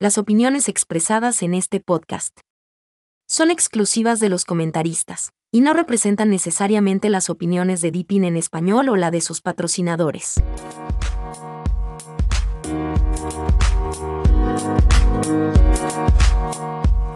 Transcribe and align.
Las 0.00 0.16
opiniones 0.16 0.68
expresadas 0.68 1.42
en 1.42 1.54
este 1.54 1.80
podcast 1.80 2.42
son 3.26 3.50
exclusivas 3.50 4.20
de 4.20 4.28
los 4.28 4.44
comentaristas 4.44 5.32
y 5.50 5.60
no 5.60 5.74
representan 5.74 6.30
necesariamente 6.30 7.10
las 7.10 7.28
opiniones 7.28 7.80
de 7.80 7.90
Deepin 7.90 8.22
en 8.22 8.36
español 8.36 8.90
o 8.90 8.96
la 8.96 9.10
de 9.10 9.20
sus 9.20 9.40
patrocinadores. 9.40 10.40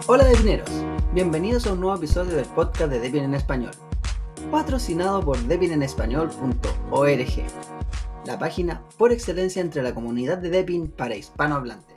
Hola 0.08 0.24
Depineros, 0.24 0.68
bienvenidos 1.14 1.68
a 1.68 1.74
un 1.74 1.80
nuevo 1.82 1.96
episodio 1.96 2.34
del 2.34 2.46
podcast 2.46 2.90
de 2.90 2.98
Depin 2.98 3.22
en 3.22 3.34
español, 3.34 3.70
patrocinado 4.50 5.24
por 5.24 5.38
depinenespañol.org, 5.38 7.46
la 8.26 8.38
página 8.40 8.82
por 8.98 9.12
excelencia 9.12 9.62
entre 9.62 9.84
la 9.84 9.94
comunidad 9.94 10.38
de 10.38 10.50
Depin 10.50 10.90
para 10.90 11.14
hispanohablantes. 11.14 11.91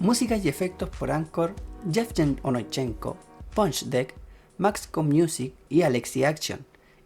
Música 0.00 0.36
y 0.36 0.46
efectos 0.46 0.90
por 0.90 1.10
Anchor, 1.10 1.56
Jevgen 1.90 2.38
Onochenko, 2.44 3.16
Punch 3.52 3.86
Deck, 3.86 4.14
Maxcom 4.56 5.08
Music 5.08 5.54
y 5.68 5.82
Alexi 5.82 6.22
Action, 6.22 6.64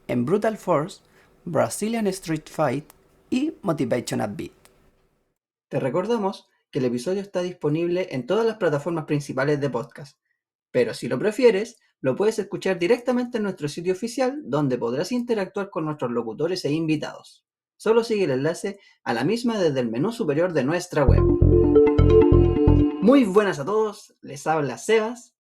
en 0.08 0.26
Brutal 0.26 0.58
Force, 0.58 1.00
Brazilian 1.46 2.06
Street 2.08 2.44
Fight 2.50 2.92
y 3.30 3.54
Motivation 3.62 4.20
at 4.20 4.36
Beat. 4.36 4.52
Te 5.70 5.80
recordamos 5.80 6.50
que 6.70 6.80
el 6.80 6.84
episodio 6.84 7.22
está 7.22 7.40
disponible 7.40 8.08
en 8.10 8.26
todas 8.26 8.44
las 8.44 8.58
plataformas 8.58 9.06
principales 9.06 9.58
de 9.58 9.70
podcast, 9.70 10.18
pero 10.70 10.92
si 10.92 11.08
lo 11.08 11.18
prefieres, 11.18 11.78
lo 12.02 12.14
puedes 12.14 12.38
escuchar 12.38 12.78
directamente 12.78 13.38
en 13.38 13.44
nuestro 13.44 13.68
sitio 13.68 13.94
oficial 13.94 14.42
donde 14.44 14.76
podrás 14.76 15.12
interactuar 15.12 15.70
con 15.70 15.86
nuestros 15.86 16.10
locutores 16.10 16.62
e 16.66 16.72
invitados. 16.72 17.46
Solo 17.78 18.04
sigue 18.04 18.24
el 18.24 18.32
enlace 18.32 18.78
a 19.02 19.14
la 19.14 19.24
misma 19.24 19.58
desde 19.58 19.80
el 19.80 19.90
menú 19.90 20.12
superior 20.12 20.52
de 20.52 20.64
nuestra 20.64 21.04
web. 21.04 21.81
Muy 23.02 23.24
buenas 23.24 23.58
a 23.58 23.64
todos, 23.64 24.16
les 24.22 24.46
habla 24.46 24.78
Sebas 24.78 25.36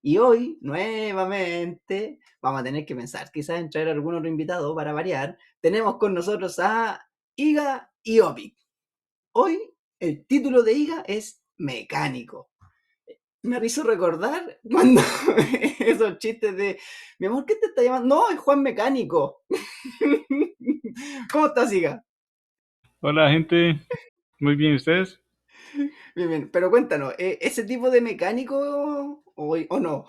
y 0.00 0.18
hoy 0.18 0.58
nuevamente 0.60 2.20
vamos 2.40 2.60
a 2.60 2.62
tener 2.62 2.86
que 2.86 2.94
pensar 2.94 3.32
quizás 3.32 3.58
en 3.58 3.68
traer 3.68 3.88
algún 3.88 4.14
otro 4.14 4.28
invitado 4.28 4.72
para 4.76 4.92
variar. 4.92 5.36
Tenemos 5.60 5.96
con 5.96 6.14
nosotros 6.14 6.60
a 6.60 7.04
Iga 7.34 7.90
y 8.04 8.20
Opic. 8.20 8.56
Hoy 9.32 9.58
el 9.98 10.24
título 10.24 10.62
de 10.62 10.72
Iga 10.72 11.02
es 11.04 11.44
Mecánico. 11.56 12.52
Me 13.42 13.58
hizo 13.66 13.82
recordar 13.82 14.60
cuando 14.70 15.00
esos 15.80 16.16
chistes 16.18 16.56
de, 16.56 16.78
mi 17.18 17.26
amor, 17.26 17.44
¿qué 17.44 17.56
te 17.56 17.66
está 17.66 17.82
llamando? 17.82 18.06
No, 18.06 18.30
es 18.30 18.38
Juan 18.38 18.62
Mecánico. 18.62 19.42
¿Cómo 21.32 21.46
estás, 21.46 21.72
Iga? 21.72 22.04
Hola, 23.00 23.30
gente. 23.30 23.80
Muy 24.38 24.54
bien, 24.54 24.76
¿ustedes? 24.76 25.20
Bien, 26.14 26.28
bien. 26.28 26.50
Pero 26.50 26.70
cuéntanos, 26.70 27.14
¿e- 27.18 27.38
¿ese 27.40 27.64
tipo 27.64 27.90
de 27.90 28.00
mecánico 28.00 28.56
o, 29.34 29.56
o 29.68 29.80
no? 29.80 30.06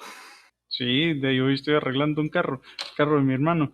Sí, 0.68 1.14
de 1.20 1.28
ahí 1.30 1.40
hoy 1.40 1.54
estoy 1.54 1.76
arreglando 1.76 2.20
un 2.20 2.30
carro, 2.30 2.62
el 2.80 2.96
carro 2.98 3.18
de 3.18 3.22
mi 3.22 3.34
hermano. 3.36 3.74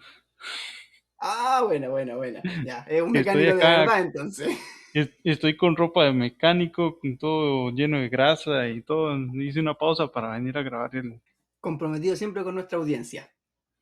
Ah, 1.19 1.61
bueno, 1.65 1.91
bueno, 1.91 2.17
bueno. 2.17 2.43
Ya, 2.61 2.85
es 2.88 3.02
un 3.02 3.11
Estoy 3.13 3.47
mecánico 3.52 3.53
de 3.55 3.63
acá. 3.63 3.69
verdad 3.69 4.02
entonces. 4.02 4.49
Es- 4.93 5.11
Estoy 5.23 5.55
con 5.55 5.77
ropa 5.77 6.03
de 6.03 6.11
mecánico, 6.11 6.99
con 6.99 7.17
todo 7.17 7.71
lleno 7.71 7.99
de 8.02 8.09
grasa 8.09 8.67
y 8.67 8.81
todo. 8.81 9.15
Hice 9.41 9.61
una 9.61 9.75
pausa 9.75 10.08
para 10.11 10.33
venir 10.33 10.58
a 10.58 10.63
grabar 10.63 10.93
el... 10.97 11.21
Comprometido 11.61 12.15
siempre 12.15 12.43
con 12.43 12.55
nuestra 12.55 12.80
audiencia. 12.80 13.31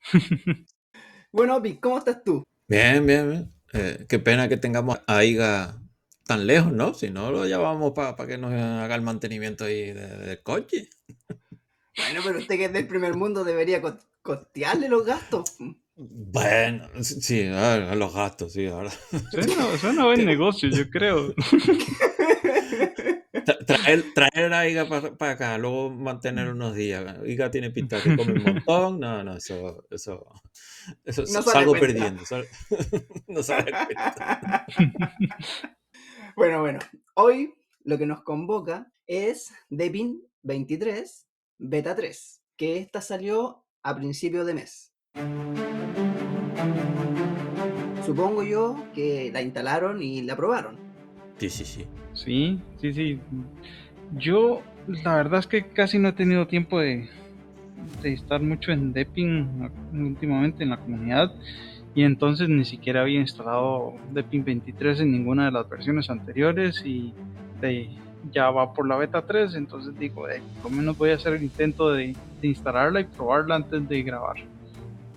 Bueno, 1.31 1.57
Opi, 1.57 1.77
¿cómo 1.79 1.97
estás 1.97 2.23
tú? 2.23 2.43
Bien, 2.67 3.05
bien, 3.05 3.29
bien. 3.29 3.53
Eh, 3.73 4.05
qué 4.09 4.19
pena 4.19 4.47
que 4.49 4.57
tengamos 4.57 4.99
a 5.07 5.23
Iga 5.23 5.75
tan 6.25 6.47
lejos, 6.47 6.71
¿no? 6.71 6.93
Si 6.93 7.09
no, 7.09 7.31
lo 7.31 7.45
llevamos 7.45 7.93
para 7.93 8.15
que 8.27 8.37
nos 8.37 8.51
haga 8.53 8.95
el 8.95 9.01
mantenimiento 9.01 9.65
ahí 9.65 9.93
de- 9.93 10.17
del 10.17 10.41
coche. 10.43 10.89
Bueno, 11.97 12.21
pero 12.25 12.39
usted 12.39 12.55
que 12.57 12.65
es 12.65 12.73
del 12.73 12.87
primer 12.87 13.15
mundo 13.15 13.43
debería 13.43 13.81
co- 13.81 13.97
costearle 14.21 14.89
los 14.89 15.05
gastos. 15.05 15.55
Bueno, 15.97 16.89
sí, 17.03 17.47
a, 17.47 17.95
los 17.95 18.13
gastos, 18.13 18.51
sí, 18.53 18.65
ahora. 18.67 18.91
Suena, 19.31 19.77
suena 19.77 20.05
buen 20.05 20.25
negocio, 20.25 20.67
yo 20.69 20.89
creo. 20.89 21.33
Tra- 23.45 23.65
Traer, 23.65 24.03
traer 24.13 24.53
a 24.53 24.67
Iga 24.67 24.87
para 25.17 25.31
acá, 25.31 25.57
luego 25.57 25.89
mantener 25.91 26.49
unos 26.49 26.75
días. 26.75 27.15
Iga 27.25 27.49
tiene 27.51 27.69
pinta 27.71 28.01
que 28.01 28.15
come 28.17 28.33
un 28.33 28.43
montón. 28.43 28.99
No, 28.99 29.23
no, 29.23 29.37
eso, 29.37 29.85
eso, 29.89 30.25
eso 31.05 31.21
No 31.31 31.41
salgo 31.43 31.71
cuenta. 31.71 31.87
perdiendo. 31.87 32.25
sal- 32.25 32.47
no 33.27 33.41
sale 33.43 33.71
cuenta. 33.71 34.65
bueno, 36.35 36.61
bueno. 36.61 36.79
Hoy 37.15 37.53
lo 37.83 37.97
que 37.97 38.05
nos 38.05 38.21
convoca 38.23 38.91
es 39.07 39.53
Depin 39.69 40.21
23 40.43 41.27
Beta 41.57 41.95
3, 41.95 42.41
que 42.57 42.77
esta 42.77 42.99
salió 42.99 43.63
a 43.81 43.95
principio 43.95 44.43
de 44.43 44.53
mes. 44.53 44.93
Supongo 48.05 48.43
yo 48.43 48.83
que 48.93 49.31
la 49.33 49.41
instalaron 49.41 50.01
y 50.03 50.21
la 50.21 50.35
probaron. 50.35 50.77
Sí, 51.37 51.49
sí, 51.49 51.65
sí. 51.65 51.87
Sí, 52.13 52.59
sí, 52.79 52.93
sí. 52.93 53.19
Yo, 54.17 54.61
la 54.87 55.15
verdad 55.15 55.39
es 55.39 55.47
que 55.47 55.67
casi 55.67 55.97
no 55.97 56.09
he 56.09 56.13
tenido 56.13 56.47
tiempo 56.47 56.79
de, 56.79 57.09
de 58.01 58.13
estar 58.13 58.41
mucho 58.41 58.71
en 58.71 58.93
Deppin 58.93 59.71
últimamente 59.93 60.63
en 60.63 60.69
la 60.71 60.77
comunidad. 60.77 61.33
Y 61.95 62.03
entonces 62.03 62.49
ni 62.49 62.65
siquiera 62.65 63.01
había 63.01 63.21
instalado 63.21 63.93
Deppin 64.11 64.43
23 64.43 64.99
en 64.99 65.13
ninguna 65.13 65.45
de 65.45 65.51
las 65.51 65.67
versiones 65.69 66.09
anteriores. 66.09 66.85
Y 66.85 67.13
ya 68.31 68.51
va 68.51 68.73
por 68.73 68.87
la 68.87 68.97
beta 68.97 69.21
3. 69.21 69.55
Entonces 69.55 69.97
digo, 69.97 70.29
eh, 70.29 70.41
menos 70.69 70.97
voy 70.97 71.11
a 71.11 71.15
hacer 71.15 71.33
el 71.33 71.43
intento 71.43 71.91
de, 71.91 72.15
de 72.41 72.47
instalarla 72.47 72.99
y 72.99 73.05
probarla 73.05 73.55
antes 73.55 73.87
de 73.87 74.03
grabar. 74.03 74.35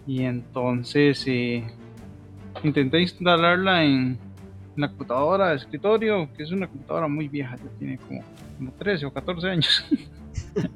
Y 0.06 0.22
entonces 0.22 1.24
eh, 1.26 1.64
intenté 2.62 3.00
instalarla 3.00 3.84
en, 3.84 4.18
la 4.76 4.88
computadora 4.88 5.48
de 5.48 5.56
escritorio, 5.56 6.28
que 6.36 6.44
es 6.44 6.52
una 6.52 6.68
computadora 6.68 7.08
muy 7.08 7.26
vieja, 7.26 7.56
ya 7.56 7.78
tiene 7.78 7.98
como, 7.98 8.22
como 8.56 8.72
13 8.72 9.06
o 9.06 9.12
14 9.12 9.48
años. 9.48 9.84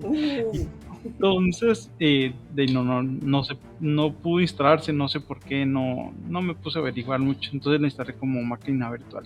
Uh, 0.02 0.66
Entonces, 1.04 1.90
eh, 1.98 2.32
de, 2.54 2.66
no, 2.66 2.84
no, 2.84 3.02
no, 3.02 3.42
se, 3.44 3.56
no 3.80 4.12
pudo 4.12 4.40
instalarse, 4.40 4.92
no 4.92 5.08
sé 5.08 5.20
por 5.20 5.40
qué, 5.40 5.66
no, 5.66 6.12
no 6.28 6.42
me 6.42 6.54
puse 6.54 6.78
a 6.78 6.82
averiguar 6.82 7.20
mucho. 7.20 7.50
Entonces 7.52 7.80
la 7.80 7.88
instalé 7.88 8.14
como 8.14 8.42
máquina 8.42 8.90
virtual. 8.90 9.24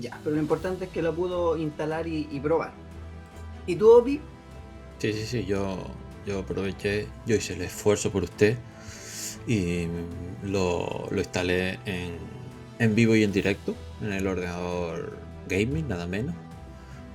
ya, 0.00 0.18
pero 0.22 0.36
lo 0.36 0.42
importante 0.42 0.86
es 0.86 0.90
que 0.90 1.02
lo 1.02 1.14
pudo 1.14 1.56
instalar 1.58 2.06
y, 2.06 2.28
y 2.30 2.40
probar. 2.40 2.72
¿Y 3.66 3.76
tú, 3.76 3.90
Opi? 3.90 4.20
Sí, 4.98 5.12
sí, 5.12 5.26
sí, 5.26 5.44
yo, 5.44 5.78
yo 6.26 6.40
aproveché, 6.40 7.08
yo 7.26 7.36
hice 7.36 7.54
el 7.54 7.62
esfuerzo 7.62 8.10
por 8.10 8.22
usted 8.24 8.56
y 9.46 9.86
lo, 10.44 11.08
lo 11.10 11.18
instalé 11.18 11.80
en, 11.84 12.16
en 12.78 12.94
vivo 12.94 13.14
y 13.16 13.24
en 13.24 13.32
directo, 13.32 13.74
en 14.00 14.12
el 14.12 14.26
ordenador 14.26 15.18
gaming, 15.48 15.88
nada 15.88 16.06
menos. 16.06 16.34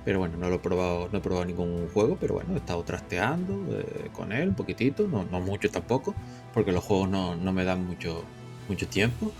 Pero 0.08 0.20
bueno, 0.20 0.38
no 0.38 0.48
lo 0.48 0.54
he 0.54 0.58
probado, 0.58 1.10
no 1.12 1.18
he 1.18 1.20
probado 1.20 1.44
ningún 1.44 1.86
juego, 1.92 2.16
pero 2.18 2.32
bueno, 2.32 2.54
he 2.54 2.56
estado 2.56 2.82
trasteando 2.82 3.52
eh, 3.78 4.08
con 4.10 4.32
él 4.32 4.48
un 4.48 4.54
poquitito, 4.54 5.06
no, 5.06 5.26
no 5.30 5.38
mucho 5.38 5.70
tampoco, 5.70 6.14
porque 6.54 6.72
los 6.72 6.82
juegos 6.82 7.10
no, 7.10 7.36
no 7.36 7.52
me 7.52 7.62
dan 7.62 7.86
mucho, 7.86 8.24
mucho 8.70 8.88
tiempo. 8.88 9.30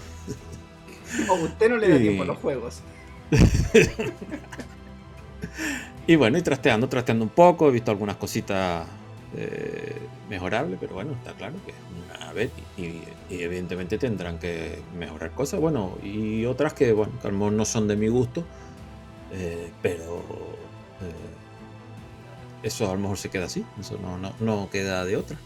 ¿O 1.30 1.34
usted 1.36 1.70
no 1.70 1.78
le 1.78 1.88
da 1.88 1.96
tiempo 1.96 2.22
a 2.24 2.26
los 2.26 2.36
juegos? 2.36 2.82
Y 6.06 6.16
bueno, 6.16 6.36
y 6.36 6.42
trasteando, 6.42 6.86
trasteando 6.88 7.24
un 7.24 7.30
poco, 7.30 7.68
he 7.68 7.70
visto 7.70 7.90
algunas 7.90 8.16
cositas 8.16 8.86
eh, 9.36 9.96
mejorables, 10.28 10.78
pero 10.80 10.94
bueno, 10.94 11.12
está 11.12 11.32
claro 11.32 11.54
que 11.64 11.70
es 11.72 11.76
una 12.18 12.32
beta 12.32 12.60
y, 12.76 13.02
y 13.30 13.42
evidentemente 13.42 13.98
tendrán 13.98 14.38
que 14.38 14.80
mejorar 14.98 15.32
cosas, 15.32 15.60
bueno, 15.60 15.96
y 16.02 16.44
otras 16.46 16.72
que, 16.74 16.92
bueno, 16.92 17.12
que 17.20 17.28
a 17.28 17.30
lo 17.30 17.38
mejor 17.38 17.52
no 17.52 17.64
son 17.66 17.88
de 17.88 17.96
mi 17.96 18.08
gusto, 18.08 18.44
eh, 19.32 19.70
pero 19.82 20.16
eh, 21.02 21.38
eso 22.62 22.90
a 22.90 22.94
lo 22.94 23.00
mejor 23.00 23.18
se 23.18 23.30
queda 23.30 23.46
así, 23.46 23.64
eso 23.78 23.98
no, 23.98 24.18
no, 24.40 24.70
queda 24.70 25.04
de 25.04 25.16
otra. 25.16 25.38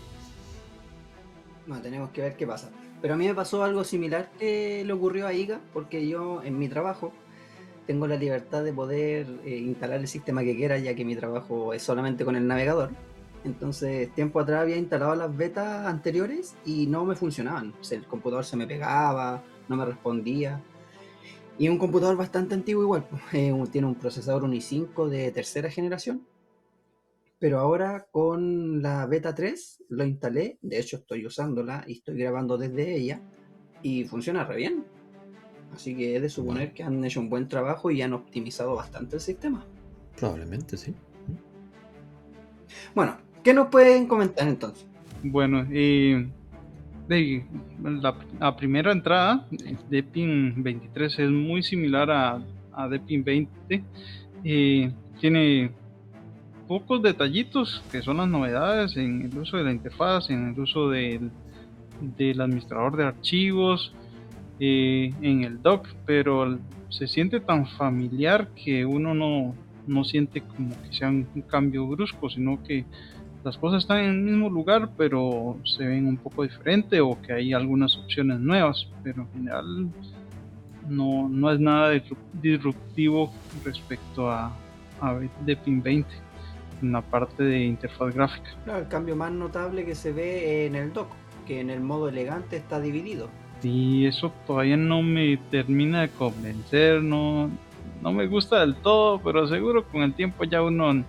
No, 1.66 1.80
tenemos 1.80 2.10
que 2.10 2.22
ver 2.22 2.36
qué 2.36 2.46
pasa. 2.46 2.70
Pero 3.00 3.14
a 3.14 3.16
mí 3.16 3.26
me 3.26 3.34
pasó 3.34 3.64
algo 3.64 3.84
similar 3.84 4.30
que 4.38 4.84
le 4.84 4.92
ocurrió 4.92 5.26
a 5.26 5.32
Iga, 5.32 5.60
porque 5.72 6.06
yo 6.06 6.42
en 6.42 6.58
mi 6.58 6.68
trabajo 6.68 7.12
tengo 7.86 8.06
la 8.06 8.16
libertad 8.16 8.62
de 8.62 8.72
poder 8.72 9.26
eh, 9.44 9.56
instalar 9.56 10.00
el 10.00 10.08
sistema 10.08 10.42
que 10.42 10.54
quiera, 10.54 10.78
ya 10.78 10.94
que 10.94 11.04
mi 11.04 11.16
trabajo 11.16 11.74
es 11.74 11.82
solamente 11.82 12.24
con 12.24 12.36
el 12.36 12.46
navegador. 12.46 12.90
Entonces, 13.44 14.12
tiempo 14.14 14.38
atrás 14.38 14.62
había 14.62 14.76
instalado 14.76 15.16
las 15.16 15.36
betas 15.36 15.86
anteriores 15.86 16.54
y 16.64 16.86
no 16.86 17.04
me 17.04 17.16
funcionaban. 17.16 17.74
El 17.90 18.06
computador 18.06 18.44
se 18.44 18.56
me 18.56 18.68
pegaba, 18.68 19.42
no 19.68 19.76
me 19.76 19.84
respondía. 19.84 20.60
Y 21.58 21.68
un 21.68 21.78
computador 21.78 22.16
bastante 22.16 22.54
antiguo 22.54 22.82
igual. 22.82 23.06
pues, 23.08 23.22
eh, 23.34 23.52
un- 23.52 23.66
tiene 23.70 23.86
un 23.86 23.94
procesador 23.94 24.44
un 24.44 24.52
i5 24.52 25.08
de 25.08 25.30
tercera 25.32 25.70
generación. 25.70 26.26
Pero 27.38 27.58
ahora 27.58 28.06
con 28.10 28.80
la 28.82 29.04
beta 29.06 29.34
3 29.34 29.82
lo 29.88 30.04
instalé. 30.04 30.58
De 30.62 30.78
hecho, 30.78 30.96
estoy 30.98 31.26
usándola 31.26 31.84
y 31.86 31.94
estoy 31.94 32.16
grabando 32.16 32.56
desde 32.56 32.94
ella. 32.96 33.20
Y 33.82 34.04
funciona 34.04 34.44
re 34.44 34.56
bien. 34.56 34.84
Así 35.74 35.96
que 35.96 36.16
es 36.16 36.22
de 36.22 36.28
suponer 36.28 36.72
que 36.72 36.82
han 36.84 37.04
hecho 37.04 37.18
un 37.18 37.28
buen 37.30 37.48
trabajo 37.48 37.90
y 37.90 38.00
han 38.02 38.12
optimizado 38.12 38.74
bastante 38.76 39.16
el 39.16 39.22
sistema. 39.22 39.66
Probablemente, 40.16 40.76
sí. 40.76 40.94
Bueno, 42.94 43.16
¿qué 43.42 43.54
nos 43.54 43.68
pueden 43.68 44.06
comentar 44.06 44.46
entonces? 44.46 44.86
Bueno, 45.22 45.66
eh, 45.72 46.28
la, 47.82 48.56
primera 48.56 48.92
entrada, 48.92 49.46
Deepin 49.90 50.62
23, 50.62 51.18
es 51.18 51.30
muy 51.30 51.62
similar 51.62 52.10
a, 52.10 52.42
a 52.72 52.88
Deepin 52.88 53.24
20. 53.24 53.84
Eh, 54.44 54.92
tiene 55.20 55.72
pocos 56.66 57.02
detallitos 57.02 57.82
que 57.92 58.02
son 58.02 58.16
las 58.16 58.28
novedades 58.28 58.96
en 58.96 59.22
el 59.22 59.38
uso 59.38 59.56
de 59.56 59.64
la 59.64 59.72
interfaz, 59.72 60.30
en 60.30 60.48
el 60.48 60.60
uso 60.60 60.88
del, 60.90 61.30
del 62.16 62.40
administrador 62.40 62.96
de 62.96 63.04
archivos, 63.04 63.92
eh, 64.58 65.12
en 65.22 65.44
el 65.44 65.60
dock, 65.60 65.88
pero 66.06 66.58
se 66.88 67.06
siente 67.06 67.40
tan 67.40 67.66
familiar 67.66 68.48
que 68.54 68.84
uno 68.84 69.14
no, 69.14 69.54
no 69.86 70.04
siente 70.04 70.42
como 70.42 70.70
que 70.82 70.92
sea 70.94 71.08
un, 71.08 71.26
cambio 71.48 71.86
brusco, 71.86 72.28
sino 72.30 72.62
que 72.62 72.84
las 73.44 73.58
cosas 73.58 73.82
están 73.82 73.98
en 73.98 74.10
el 74.10 74.22
mismo 74.22 74.48
lugar, 74.48 74.90
pero 74.96 75.58
se 75.64 75.84
ven 75.84 76.06
un 76.06 76.16
poco 76.16 76.44
diferente 76.44 77.00
o 77.00 77.20
que 77.20 77.32
hay 77.32 77.52
algunas 77.52 77.96
opciones 77.96 78.38
nuevas, 78.38 78.86
pero 79.02 79.22
en 79.22 79.32
general 79.32 79.90
no, 80.88 81.28
no 81.28 81.50
es 81.50 81.58
nada 81.58 81.90
disruptivo 82.40 83.32
respecto 83.64 84.30
a, 84.30 84.52
a 85.00 85.18
Deepin 85.44 85.82
20 85.82 86.08
en 86.82 86.92
la 86.92 87.00
parte 87.00 87.42
de 87.42 87.64
interfaz 87.64 88.14
gráfica. 88.14 88.50
el 88.66 88.88
cambio 88.88 89.16
más 89.16 89.32
notable 89.32 89.84
que 89.84 89.94
se 89.94 90.12
ve 90.12 90.66
en 90.66 90.74
el 90.74 90.92
dock, 90.92 91.08
que 91.46 91.60
en 91.60 91.70
el 91.70 91.80
modo 91.80 92.08
elegante 92.08 92.56
está 92.56 92.80
dividido. 92.80 93.28
Y 93.62 94.06
eso 94.06 94.32
todavía 94.46 94.76
no 94.76 95.02
me 95.02 95.36
termina 95.50 96.02
de 96.02 96.08
convencer, 96.08 97.02
no, 97.02 97.48
no 98.02 98.12
me 98.12 98.26
gusta 98.26 98.60
del 98.60 98.74
todo, 98.74 99.20
pero 99.20 99.46
seguro 99.46 99.84
con 99.84 100.02
el 100.02 100.14
tiempo 100.14 100.44
ya 100.44 100.62
uno 100.62 101.04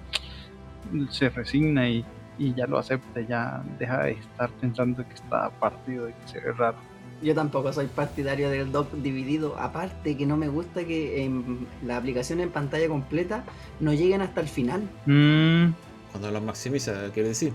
se 1.09 1.29
resigna 1.29 1.89
y, 1.89 2.06
y 2.38 2.53
ya 2.53 2.65
lo 2.68 2.77
acepta, 2.77 3.21
ya 3.21 3.63
deja 3.80 4.03
de 4.03 4.12
estar 4.13 4.50
pensando 4.62 5.07
que 5.07 5.13
está 5.13 5.50
partido 5.51 6.09
y 6.09 6.13
que 6.13 6.27
se 6.27 6.39
ve 6.39 6.51
raro. 6.53 6.77
Yo 7.21 7.33
tampoco 7.33 7.71
soy 7.71 7.88
partidario 7.88 8.50
del 8.50 8.71
dock 8.71 8.91
dividido. 8.95 9.56
Aparte 9.57 10.18
que 10.18 10.25
no 10.25 10.35
me 10.35 10.50
gusta 10.50 10.83
que 10.83 11.24
en 11.24 11.65
la 11.85 11.95
aplicación 11.97 12.41
en 12.41 12.50
pantalla 12.50 12.88
completa 12.89 13.44
no 13.80 13.94
lleguen 13.94 14.21
hasta 14.21 14.41
el 14.41 14.47
final. 14.50 14.81
Mm, 15.06 15.68
Cuando 16.12 16.31
lo 16.31 16.41
maximiza, 16.41 16.94
quiere 17.13 17.30
decir. 17.30 17.53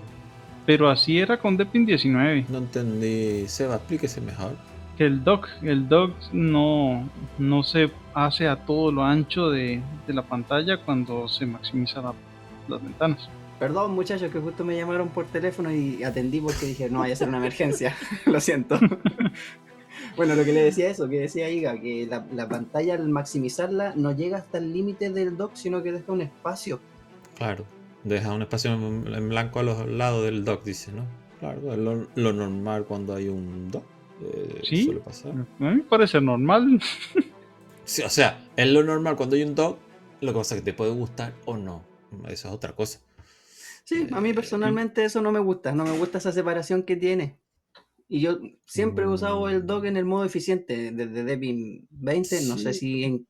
pero 0.65 0.89
así 0.89 1.19
era 1.19 1.37
con 1.39 1.57
Deepin 1.59 1.85
19. 1.85 2.47
No 2.49 2.59
entendí. 2.59 3.47
Seba, 3.47 3.75
explíquese 3.77 4.21
mejor. 4.23 4.53
Que 4.97 5.05
el 5.07 5.23
dock, 5.23 5.49
el 5.63 5.87
dock 5.89 6.13
no, 6.33 7.07
no 7.39 7.63
se 7.63 7.91
hace 8.15 8.49
a 8.49 8.57
todo 8.57 8.91
lo 8.91 9.05
ancho 9.05 9.49
de, 9.51 9.81
de 10.07 10.15
la 10.15 10.23
pantalla 10.23 10.79
cuando 10.79 11.29
se 11.29 11.45
maximiza 11.47 12.01
la- 12.03 12.15
las 12.69 12.83
ventanas. 12.83 13.29
Perdón 13.59 13.93
muchachos 13.93 14.31
que 14.31 14.39
justo 14.39 14.65
me 14.65 14.77
llamaron 14.77 15.09
por 15.09 15.27
teléfono 15.27 15.73
y 15.73 16.03
atendí 16.05 16.41
porque 16.41 16.67
dije, 16.67 16.89
no 16.91 17.01
vaya 17.01 17.15
a 17.15 17.17
ser 17.17 17.29
una 17.29 17.39
emergencia. 17.39 17.97
lo 18.27 18.41
siento. 18.41 18.79
bueno, 20.17 20.35
lo 20.37 20.45
que 20.45 20.53
le 20.53 20.63
decía 20.63 20.89
eso, 20.91 21.09
que 21.09 21.21
decía 21.21 21.51
Iga, 21.51 21.81
que 21.81 22.07
la, 22.07 22.27
la 22.33 22.49
pantalla 22.49 22.95
al 22.95 23.09
maximizarla 23.09 23.95
no 23.97 24.13
llega 24.13 24.39
hasta 24.39 24.59
el 24.59 24.73
límite 24.73 25.11
del 25.11 25.37
dock, 25.37 25.55
sino 25.55 25.83
que 25.83 25.93
deja 25.93 26.13
un 26.13 26.21
espacio. 26.23 26.81
Claro. 27.37 27.65
Deja 28.05 28.33
un 28.33 28.43
espacio 28.43 28.73
en 28.73 29.29
blanco 29.29 29.59
a 29.59 29.63
los 29.65 29.87
lados 29.89 30.25
del 30.25 30.45
dock, 30.45 30.65
dice, 30.65 30.93
¿no? 30.93 31.05
Claro, 31.41 31.73
es 31.73 31.79
lo, 31.79 32.07
lo 32.15 32.33
normal 32.33 32.85
cuando 32.85 33.15
hay 33.15 33.29
un 33.29 33.71
dock. 33.71 33.85
eh, 34.23 34.61
Sí. 34.63 34.85
Suele 34.85 35.01
pasar. 35.01 35.33
A 35.33 35.35
mí 35.65 35.77
me 35.77 35.83
parece 35.83 36.21
normal. 36.21 36.81
Sí, 37.85 38.03
o 38.03 38.11
sea, 38.11 38.45
es 38.55 38.69
lo 38.69 38.83
normal 38.83 39.17
cuando 39.17 39.35
hay 39.35 39.43
un 39.45 39.55
dock. 39.55 39.79
Lo 40.21 40.33
que 40.35 40.39
pasa 40.39 40.55
es 40.55 40.61
que 40.61 40.65
te 40.67 40.75
puede 40.77 40.91
gustar 40.91 41.33
o 41.47 41.57
no. 41.57 41.83
Eso 42.29 42.49
es 42.49 42.55
otra 42.55 42.73
cosa. 42.73 43.01
Sí, 43.89 44.07
a 44.13 44.21
mí 44.21 44.33
Eh, 44.33 44.35
personalmente 44.35 45.03
eso 45.05 45.23
no 45.23 45.33
me 45.33 45.39
gusta, 45.41 45.73
no 45.73 45.85
me 45.85 45.97
gusta 45.99 46.19
esa 46.19 46.31
separación 46.33 46.83
que 46.83 46.97
tiene. 46.97 47.39
Y 48.09 48.21
yo 48.21 48.39
siempre 48.67 49.05
he 49.05 49.09
usado 49.09 49.49
el 49.49 49.67
dock 49.67 49.85
en 49.87 49.97
el 49.97 50.05
modo 50.05 50.25
eficiente 50.25 50.93
desde 50.93 51.25
Debian 51.25 51.87
20, 51.91 52.43
no 52.43 52.59
sé 52.59 52.75
si 52.75 53.05
en, 53.05 53.27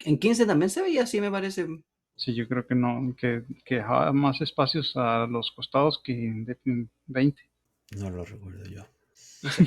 en 0.00 0.18
15 0.18 0.46
también 0.46 0.70
se 0.70 0.82
veía 0.82 1.04
así, 1.04 1.20
me 1.20 1.30
parece. 1.30 1.66
Sí, 2.16 2.34
yo 2.34 2.46
creo 2.48 2.66
que 2.66 2.74
no, 2.74 3.14
que, 3.16 3.44
que 3.64 3.76
dejaba 3.76 4.12
más 4.12 4.40
espacios 4.42 4.92
a 4.96 5.26
los 5.26 5.50
costados 5.52 6.00
que 6.04 6.12
en 6.12 6.44
Deepin 6.44 6.90
20. 7.06 7.42
No 7.96 8.10
lo 8.10 8.24
recuerdo 8.24 8.64
yo. 8.66 8.84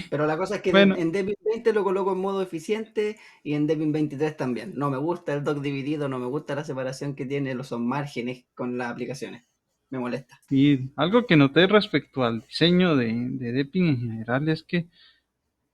Pero 0.10 0.26
la 0.28 0.38
cosa 0.38 0.58
es 0.58 0.62
que 0.62 0.72
Bueno. 0.72 0.96
en, 0.96 0.96
en 0.98 1.12
Debian 1.12 1.38
20 1.44 1.74
lo 1.74 1.84
coloco 1.84 2.12
en 2.14 2.20
modo 2.20 2.42
eficiente 2.42 3.18
y 3.44 3.54
en 3.54 3.68
Debian 3.68 3.92
23 3.92 4.36
también. 4.38 4.74
No 4.76 4.90
me 4.90 4.98
gusta 4.98 5.34
el 5.34 5.44
dock 5.44 5.62
dividido, 5.62 6.10
no 6.10 6.20
me 6.20 6.28
gusta 6.28 6.56
la 6.56 6.64
separación 6.64 7.16
que 7.16 7.26
tiene 7.26 7.56
los 7.56 7.72
márgenes 7.74 8.46
con 8.56 8.78
las 8.78 8.92
aplicaciones. 8.92 9.44
Me 9.90 10.00
molesta. 10.00 10.40
Y 10.50 10.92
algo 10.96 11.26
que 11.26 11.36
noté 11.36 11.68
respecto 11.68 12.24
al 12.24 12.42
diseño 12.42 12.96
de, 12.96 13.12
de 13.14 13.52
Deepin 13.52 13.88
en 13.88 14.00
general 14.00 14.50
es 14.50 14.64
que 14.64 14.88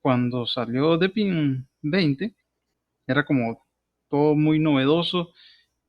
cuando 0.01 0.45
salió 0.45 0.97
Deepin 0.97 1.67
20 1.81 2.35
era 3.07 3.25
como 3.25 3.65
todo 4.09 4.35
muy 4.35 4.59
novedoso 4.59 5.33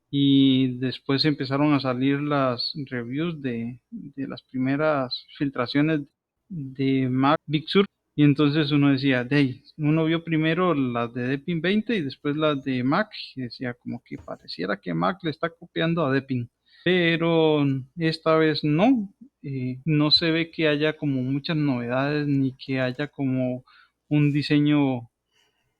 y 0.09 0.77
después 0.79 1.25
empezaron 1.25 1.73
a 1.73 1.79
salir 1.79 2.21
las 2.21 2.73
reviews 2.89 3.41
de, 3.41 3.79
de 3.91 4.27
las 4.27 4.41
primeras 4.43 5.25
filtraciones 5.37 6.01
de 6.49 7.09
Mac 7.09 7.39
Big 7.45 7.67
Sur 7.69 7.85
y 8.15 8.23
entonces 8.23 8.71
uno 8.71 8.91
decía, 8.91 9.23
"Dey", 9.23 9.63
uno 9.77 10.05
vio 10.05 10.23
primero 10.23 10.73
las 10.73 11.13
de 11.13 11.27
Deepin 11.27 11.61
20 11.61 11.95
y 11.95 12.01
después 12.01 12.35
las 12.35 12.63
de 12.63 12.83
Mac 12.83 13.11
y 13.35 13.41
decía 13.43 13.73
como 13.75 14.01
que 14.03 14.17
pareciera 14.17 14.79
que 14.81 14.93
Mac 14.93 15.19
le 15.23 15.31
está 15.31 15.49
copiando 15.49 16.05
a 16.05 16.11
Deepin 16.11 16.49
pero 16.87 17.65
esta 17.97 18.37
vez 18.37 18.63
no. 18.63 19.13
eh, 19.43 19.81
no 19.83 20.09
se 20.09 20.31
ve 20.31 20.51
que 20.51 20.69
haya 20.69 20.95
como 20.95 21.21
muchas 21.21 21.57
novedades 21.57 22.25
ni 22.27 22.55
que 22.55 22.79
haya 22.79 23.09
como 23.09 23.65
un 24.07 24.31
diseño 24.31 25.11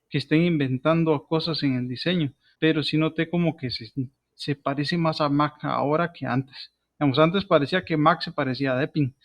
que 0.09 0.17
estén 0.17 0.41
inventando 0.41 1.25
cosas 1.25 1.63
en 1.63 1.75
el 1.77 1.87
diseño, 1.87 2.33
pero 2.59 2.83
sí 2.83 2.97
noté 2.97 3.29
como 3.29 3.55
que 3.55 3.69
se, 3.69 4.55
parece 4.55 4.97
más 4.97 5.21
a 5.21 5.29
Mac 5.29 5.63
ahora 5.63 6.11
que 6.11 6.25
antes. 6.25 6.73
Digamos, 6.99 7.19
antes 7.19 7.45
parecía 7.45 7.85
que 7.85 7.95
Mac 7.95 8.21
se 8.21 8.33
parecía 8.33 8.73
a 8.73 8.77
Deepin 8.77 9.15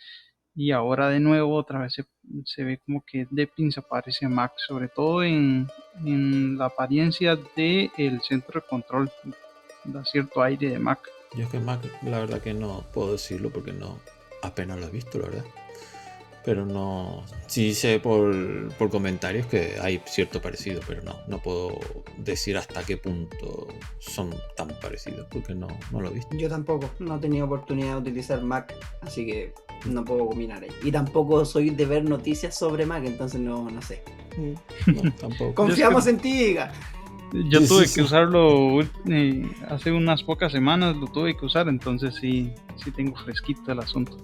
y 0.55 0.70
ahora 0.70 1.08
de 1.08 1.19
nuevo 1.19 1.56
otra 1.56 1.81
vez 1.81 1.96
se, 2.44 2.64
ve 2.64 2.79
como 2.87 3.05
que 3.05 3.26
Deepin 3.29 3.73
se 3.73 3.82
parece 3.82 4.26
a 4.26 4.29
Mac, 4.29 4.52
sobre 4.56 4.87
todo 4.87 5.25
en, 5.25 5.67
en 6.05 6.56
la 6.56 6.67
apariencia 6.67 7.34
del 7.56 8.20
centro 8.23 8.61
de 8.61 8.69
control, 8.69 9.11
da 9.84 10.05
cierto 10.05 10.40
aire 10.44 10.70
de 10.70 10.79
Mac. 10.79 11.00
Yo 11.34 11.44
es 11.44 11.50
que 11.50 11.61
Mac, 11.61 11.81
la 12.02 12.19
verdad 12.19 12.40
que 12.40 12.55
no 12.55 12.84
puedo 12.93 13.12
decirlo 13.12 13.50
porque 13.50 13.73
no 13.73 13.99
apenas 14.43 14.79
lo 14.79 14.86
he 14.86 14.91
visto, 14.91 15.19
la 15.19 15.27
verdad. 15.27 15.44
Pero 16.44 16.67
no. 16.67 17.22
Sí 17.46 17.72
sé 17.72 18.01
por, 18.01 18.34
por 18.74 18.91
comentarios 18.91 19.46
que 19.46 19.77
hay 19.81 20.03
cierto 20.06 20.43
parecido, 20.43 20.81
pero 20.86 21.01
no, 21.03 21.17
no 21.29 21.39
puedo 21.39 21.79
decir 22.19 22.56
hasta 22.56 22.82
qué 22.82 22.96
punto 22.96 23.69
son 24.01 24.34
tan 24.56 24.69
parecidos 24.81 25.27
porque 25.31 25.55
no, 25.55 25.69
no 25.93 26.01
lo 26.01 26.10
he 26.10 26.15
visto. 26.15 26.36
Yo 26.36 26.48
tampoco, 26.48 26.91
no 26.98 27.17
he 27.17 27.19
tenido 27.20 27.46
oportunidad 27.46 27.93
de 27.93 27.98
utilizar 27.98 28.43
Mac, 28.43 28.74
así 29.03 29.24
que 29.24 29.55
no 29.86 30.05
puedo 30.05 30.24
opinar 30.24 30.65
ahí. 30.65 30.70
Y 30.82 30.91
tampoco 30.91 31.44
soy 31.44 31.70
de 31.70 31.86
ver 31.86 32.05
noticias 32.05 32.56
sobre 32.56 32.86
Mac, 32.86 33.05
entonces 33.05 33.41
no, 33.41 33.70
no 33.70 33.81
sé. 33.81 34.03
No, 34.86 35.12
tampoco. 35.12 35.55
Confiamos 35.67 36.06
en 36.08 36.19
ti, 36.19 36.46
Iga. 36.46 36.72
Yo 37.32 37.60
Sí, 37.60 37.69
tuve 37.69 37.86
sí, 37.86 37.94
que 37.94 38.01
sí. 38.01 38.03
usarlo 38.03 38.81
eh, 39.08 39.51
hace 39.69 39.91
unas 39.93 40.22
pocas 40.22 40.53
semanas, 40.53 40.96
lo 40.96 41.06
tuve 41.06 41.36
que 41.36 41.46
usar, 41.46 41.69
entonces 41.69 42.15
sí, 42.17 42.53
sí 42.77 42.91
tengo 42.91 43.17
fresquito 43.17 43.72
el 43.72 43.79
asunto. 43.81 44.17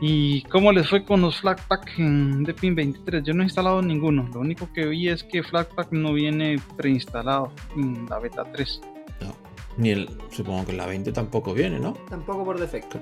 ¿Y 0.00 0.42
cómo 0.42 0.70
les 0.72 0.88
fue 0.88 1.04
con 1.04 1.20
los 1.20 1.40
Flatpak 1.40 1.98
en 1.98 2.44
Deepin 2.44 2.74
23? 2.76 3.24
Yo 3.24 3.34
no 3.34 3.42
he 3.42 3.46
instalado 3.46 3.82
ninguno, 3.82 4.28
lo 4.32 4.40
único 4.40 4.72
que 4.72 4.86
vi 4.86 5.08
es 5.08 5.24
que 5.24 5.42
Flatpak 5.42 5.90
no 5.92 6.12
viene 6.12 6.60
preinstalado 6.76 7.52
en 7.76 8.06
la 8.08 8.18
beta 8.20 8.44
3. 8.52 8.80
No. 9.22 9.34
Ni 9.76 9.90
el, 9.90 10.08
supongo 10.30 10.66
que 10.66 10.72
la 10.72 10.86
20 10.86 11.10
tampoco 11.12 11.52
viene, 11.52 11.78
¿no? 11.80 11.94
Tampoco 12.08 12.44
por 12.44 12.58
defecto. 12.60 13.00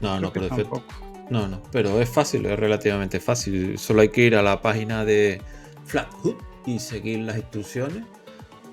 No, 0.00 0.10
Creo 0.16 0.20
no, 0.20 0.32
por 0.32 0.42
defecto. 0.42 0.70
tampoco. 0.78 1.26
No, 1.30 1.46
no, 1.48 1.62
pero 1.72 2.00
es 2.00 2.08
fácil, 2.08 2.46
es 2.46 2.58
relativamente 2.58 3.20
fácil. 3.20 3.76
Solo 3.78 4.00
hay 4.02 4.08
que 4.08 4.22
ir 4.24 4.34
a 4.36 4.42
la 4.42 4.60
página 4.62 5.04
de 5.04 5.40
Flathub 5.84 6.36
y 6.66 6.78
seguir 6.78 7.20
las 7.20 7.36
instrucciones 7.36 8.04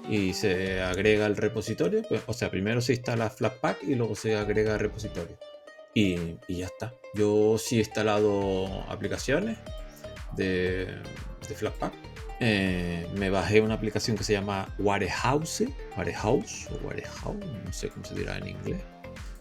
y 0.10 0.34
se 0.34 0.82
agrega 0.82 1.26
el 1.26 1.38
repositorio. 1.38 2.02
Pues, 2.08 2.22
o 2.26 2.34
sea, 2.34 2.50
primero 2.50 2.82
se 2.82 2.94
instala 2.94 3.30
Flatpak 3.30 3.84
y 3.84 3.96
luego 3.96 4.16
se 4.16 4.36
agrega 4.36 4.74
el 4.74 4.80
repositorio. 4.80 5.38
Y, 5.94 6.38
y 6.48 6.58
ya 6.58 6.68
está. 6.68 6.94
Yo 7.14 7.58
sí 7.58 7.78
he 7.78 7.80
instalado 7.80 8.84
aplicaciones 8.90 9.58
de, 10.36 10.88
de 11.48 11.56
Flatpak. 11.56 11.94
Eh, 12.40 13.08
me 13.16 13.32
bajé 13.32 13.62
una 13.62 13.74
aplicación 13.74 14.16
que 14.16 14.24
se 14.24 14.34
llama 14.34 14.76
Warehouse, 14.78 15.64
Warehouse 15.98 16.68
o 16.70 16.76
Warehouse, 16.86 17.44
no 17.66 17.74
sé 17.74 17.90
cómo 17.90 18.06
se 18.06 18.14
dirá 18.14 18.38
en 18.38 18.50
inglés. 18.50 18.80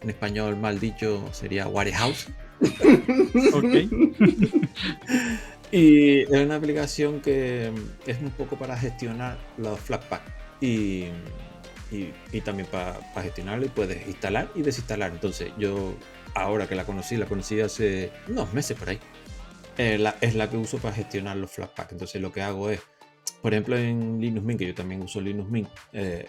En 0.01 0.09
español 0.09 0.57
mal 0.57 0.79
dicho 0.79 1.23
sería 1.31 1.67
Warehouse. 1.67 2.27
Y 5.71 6.21
es 6.21 6.29
una 6.29 6.55
aplicación 6.55 7.19
que 7.19 7.71
es 8.05 8.21
un 8.21 8.31
poco 8.31 8.57
para 8.57 8.77
gestionar 8.77 9.37
los 9.57 9.79
Flatpak. 9.79 10.21
Y, 10.59 11.05
y, 11.91 12.41
también 12.41 12.67
para 12.69 12.99
gestionarlo 13.21 13.65
y 13.65 13.69
puedes 13.69 14.07
instalar 14.07 14.49
y 14.55 14.61
desinstalar. 14.61 15.11
Entonces 15.11 15.51
yo 15.57 15.95
ahora 16.35 16.67
que 16.67 16.75
la 16.75 16.85
conocí, 16.85 17.17
la 17.17 17.25
conocí 17.25 17.59
hace 17.61 18.11
unos 18.27 18.53
meses 18.53 18.77
por 18.77 18.89
ahí. 18.89 18.99
Eh, 19.77 20.03
es 20.21 20.35
la 20.35 20.49
que 20.49 20.57
uso 20.57 20.77
para 20.79 20.93
gestionar 20.93 21.37
los 21.37 21.51
Flatpak. 21.51 21.91
Entonces 21.91 22.21
lo 22.21 22.31
que 22.31 22.41
hago 22.41 22.69
es, 22.69 22.81
por 23.41 23.53
ejemplo 23.53 23.77
en 23.77 24.19
Linux 24.19 24.45
Mint, 24.45 24.59
que 24.59 24.67
yo 24.67 24.75
también 24.75 25.01
uso 25.01 25.21
Linux 25.21 25.49
Mint, 25.49 25.69
eh, 25.93 26.27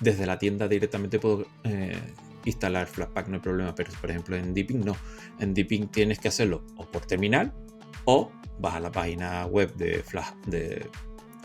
desde 0.00 0.26
la 0.26 0.38
tienda 0.38 0.68
directamente 0.68 1.18
puedo 1.18 1.46
eh, 1.64 1.98
instalar 2.44 2.86
Flatpak, 2.86 3.28
no 3.28 3.36
hay 3.36 3.40
problema. 3.40 3.74
Pero 3.74 3.92
por 4.00 4.10
ejemplo 4.10 4.36
en 4.36 4.54
Deepin 4.54 4.84
no. 4.84 4.96
En 5.40 5.54
Deepin 5.54 5.88
tienes 5.88 6.18
que 6.18 6.28
hacerlo 6.28 6.64
o 6.76 6.86
por 6.86 7.04
terminal 7.04 7.52
o 8.04 8.30
vas 8.58 8.74
a 8.74 8.80
la 8.80 8.92
página 8.92 9.46
web 9.46 9.74
de 9.74 10.02
Flash, 10.02 10.32
de 10.46 10.88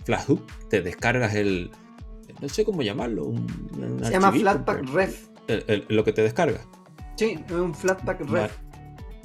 FlashHub, 0.05 0.45
te 0.69 0.81
descargas 0.81 1.35
el, 1.35 1.71
no 2.41 2.49
sé 2.49 2.65
cómo 2.65 2.81
llamarlo. 2.81 3.33
Se 4.03 4.11
llama 4.11 4.31
Flatpak 4.31 4.89
Ref. 4.89 5.27
lo 5.89 6.03
que 6.03 6.13
te 6.13 6.21
descarga. 6.21 6.59
Sí, 7.15 7.43
es 7.45 7.51
un 7.51 7.75
Flatpak 7.75 8.21
Ref. 8.21 8.57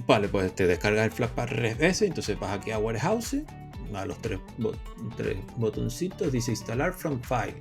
Vale. 0.07 0.29
pues 0.29 0.55
te 0.55 0.67
descargas 0.67 1.07
el 1.07 1.13
Flatpak 1.13 1.51
Ref 1.51 1.81
ese, 1.81 2.07
entonces 2.07 2.39
vas 2.39 2.59
aquí 2.59 2.71
a 2.71 2.79
Warehouse, 2.79 3.37
a 3.95 4.05
los 4.05 4.21
tres, 4.21 4.41
tres 5.17 5.37
botoncitos, 5.57 6.33
dice 6.33 6.51
instalar 6.51 6.93
from 6.93 7.21
file. 7.23 7.55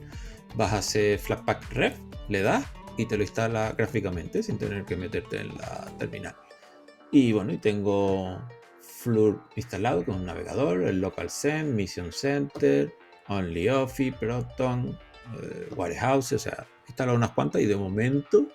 Vas 0.55 0.73
a 0.73 0.77
hacer 0.79 1.19
Flatpak 1.19 1.71
Ref, 1.71 1.97
le 2.29 2.41
das 2.41 2.65
y 2.97 3.05
te 3.05 3.17
lo 3.17 3.23
instala 3.23 3.73
gráficamente 3.77 4.43
sin 4.43 4.57
tener 4.57 4.85
que 4.85 4.95
meterte 4.95 5.41
en 5.41 5.49
la 5.57 5.91
terminal. 5.97 6.35
Y 7.11 7.31
bueno, 7.31 7.53
y 7.53 7.57
tengo 7.57 8.39
Flur 8.81 9.43
instalado 9.55 10.03
con 10.03 10.15
un 10.15 10.25
navegador, 10.25 10.83
el 10.83 10.99
Local 10.99 11.29
Zen, 11.29 11.75
Mission 11.75 12.11
Center, 12.11 12.93
OnlyOffice, 13.27 14.13
Proton, 14.13 14.97
eh, 15.41 15.69
Warehouse, 15.75 16.33
o 16.33 16.39
sea, 16.39 16.65
instalado 16.87 17.17
unas 17.17 17.31
cuantas 17.31 17.61
y 17.61 17.65
de 17.65 17.75
momento 17.75 18.47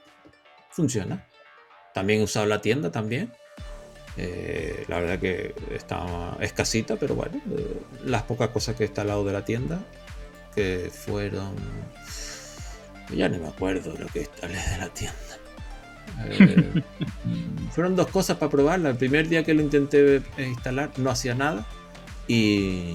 funciona. 0.71 1.27
También 1.95 2.21
he 2.21 2.25
usado 2.25 2.47
la 2.47 2.61
tienda 2.61 2.91
también. 2.91 3.33
Eh, 4.17 4.85
la 4.89 5.01
verdad 5.01 5.19
que 5.19 5.55
está 5.73 6.37
escasita, 6.41 6.97
pero 6.97 7.15
bueno, 7.15 7.41
eh, 7.57 7.81
las 8.05 8.23
pocas 8.23 8.51
cosas 8.51 8.77
que 8.77 8.85
he 8.85 8.87
instalado 8.87 9.25
de 9.25 9.33
la 9.33 9.45
tienda, 9.45 9.81
que 10.55 10.91
fueron... 10.93 11.55
Ya 13.15 13.29
no 13.29 13.39
me 13.39 13.49
acuerdo 13.49 13.95
lo 13.99 14.07
que 14.09 14.21
instalé 14.21 14.59
de 14.59 14.79
la 14.79 14.89
tienda. 14.89 15.17
fueron 17.73 17.97
dos 17.97 18.09
cosas 18.09 18.37
para 18.37 18.51
probarla. 18.51 18.91
El 18.91 18.97
primer 18.97 19.29
día 19.29 19.45
que 19.45 19.55
lo 19.55 19.63
intenté 19.63 20.21
instalar 20.37 20.91
no 20.99 21.11
hacía 21.11 21.35
nada. 21.35 21.65
Y 22.27 22.95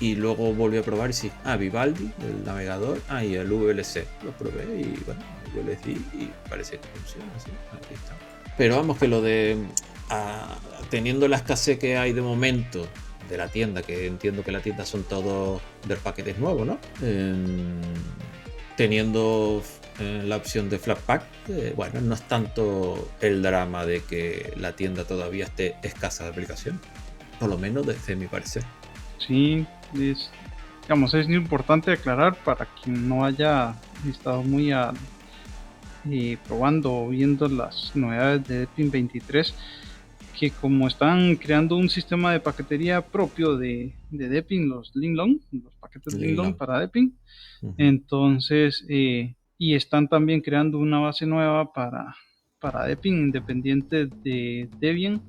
y 0.00 0.14
luego 0.14 0.52
volví 0.52 0.78
a 0.78 0.82
probar 0.82 1.10
y 1.10 1.12
sí, 1.12 1.30
ah, 1.44 1.56
Vivaldi, 1.56 2.10
el 2.20 2.44
navegador, 2.44 3.00
ah, 3.08 3.24
y 3.24 3.34
el 3.34 3.50
VLC, 3.50 4.04
lo 4.24 4.32
probé 4.32 4.64
y 4.80 5.02
bueno, 5.04 5.20
yo 5.54 5.62
les 5.62 5.82
di 5.84 5.92
y 5.92 6.30
parece 6.48 6.78
que 6.78 6.88
funciona, 6.88 7.32
así, 7.36 7.50
aquí 7.72 7.94
está. 7.94 8.16
Pero 8.58 8.76
vamos 8.76 8.98
que 8.98 9.08
lo 9.08 9.22
de, 9.22 9.56
ah, 10.10 10.58
teniendo 10.90 11.28
la 11.28 11.36
escasez 11.36 11.78
que 11.78 11.96
hay 11.96 12.12
de 12.12 12.22
momento 12.22 12.86
de 13.28 13.36
la 13.36 13.48
tienda, 13.48 13.82
que 13.82 14.06
entiendo 14.06 14.44
que 14.44 14.52
la 14.52 14.60
tienda 14.60 14.84
son 14.86 15.02
todos 15.04 15.60
de 15.86 15.96
paquetes 15.96 16.38
nuevos, 16.38 16.66
¿no? 16.66 16.78
Em, 17.02 17.80
teniendo 18.76 19.62
eh, 19.98 20.22
la 20.24 20.36
opción 20.36 20.68
de 20.68 20.78
Flatpak, 20.78 21.24
eh, 21.48 21.72
bueno, 21.74 22.00
no 22.00 22.14
es 22.14 22.22
tanto 22.22 23.10
el 23.20 23.42
drama 23.42 23.84
de 23.86 24.02
que 24.02 24.52
la 24.56 24.76
tienda 24.76 25.04
todavía 25.04 25.44
esté 25.46 25.76
escasa 25.82 26.24
de 26.24 26.30
aplicación, 26.30 26.80
por 27.40 27.48
lo 27.48 27.58
menos 27.58 27.86
desde 27.86 28.14
mi 28.14 28.26
parecer. 28.26 28.62
Sí, 29.18 29.66
es, 30.00 30.30
digamos, 30.82 31.14
es 31.14 31.28
importante 31.28 31.92
aclarar 31.92 32.36
para 32.36 32.66
quien 32.66 33.08
no 33.08 33.24
haya 33.24 33.74
estado 34.08 34.42
muy 34.42 34.72
eh, 34.72 36.38
probando 36.46 36.94
o 36.94 37.08
viendo 37.08 37.48
las 37.48 37.94
novedades 37.94 38.46
de 38.46 38.58
Deepin 38.60 38.90
23 38.90 39.54
que 40.38 40.50
como 40.50 40.86
están 40.86 41.36
creando 41.36 41.76
un 41.76 41.88
sistema 41.88 42.32
de 42.32 42.40
paquetería 42.40 43.00
propio 43.00 43.56
de, 43.56 43.94
de 44.10 44.28
Deepin, 44.28 44.68
los 44.68 44.94
Linglong, 44.94 45.40
los 45.50 45.72
paquetes 45.80 46.14
Linglong 46.14 46.54
para 46.56 46.78
Deepin, 46.78 47.16
entonces, 47.78 48.84
eh, 48.88 49.34
y 49.58 49.74
están 49.74 50.08
también 50.08 50.42
creando 50.42 50.78
una 50.78 50.98
base 50.98 51.24
nueva 51.24 51.72
para, 51.72 52.14
para 52.60 52.84
Deepin 52.84 53.14
independiente 53.14 54.06
de 54.06 54.68
Debian, 54.78 55.22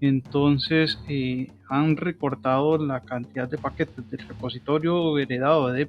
entonces 0.00 0.98
eh, 1.08 1.50
han 1.68 1.96
recortado 1.96 2.78
la 2.78 3.00
cantidad 3.00 3.48
de 3.48 3.58
paquetes 3.58 4.08
del 4.10 4.26
repositorio 4.26 5.18
heredado 5.18 5.68
de, 5.72 5.88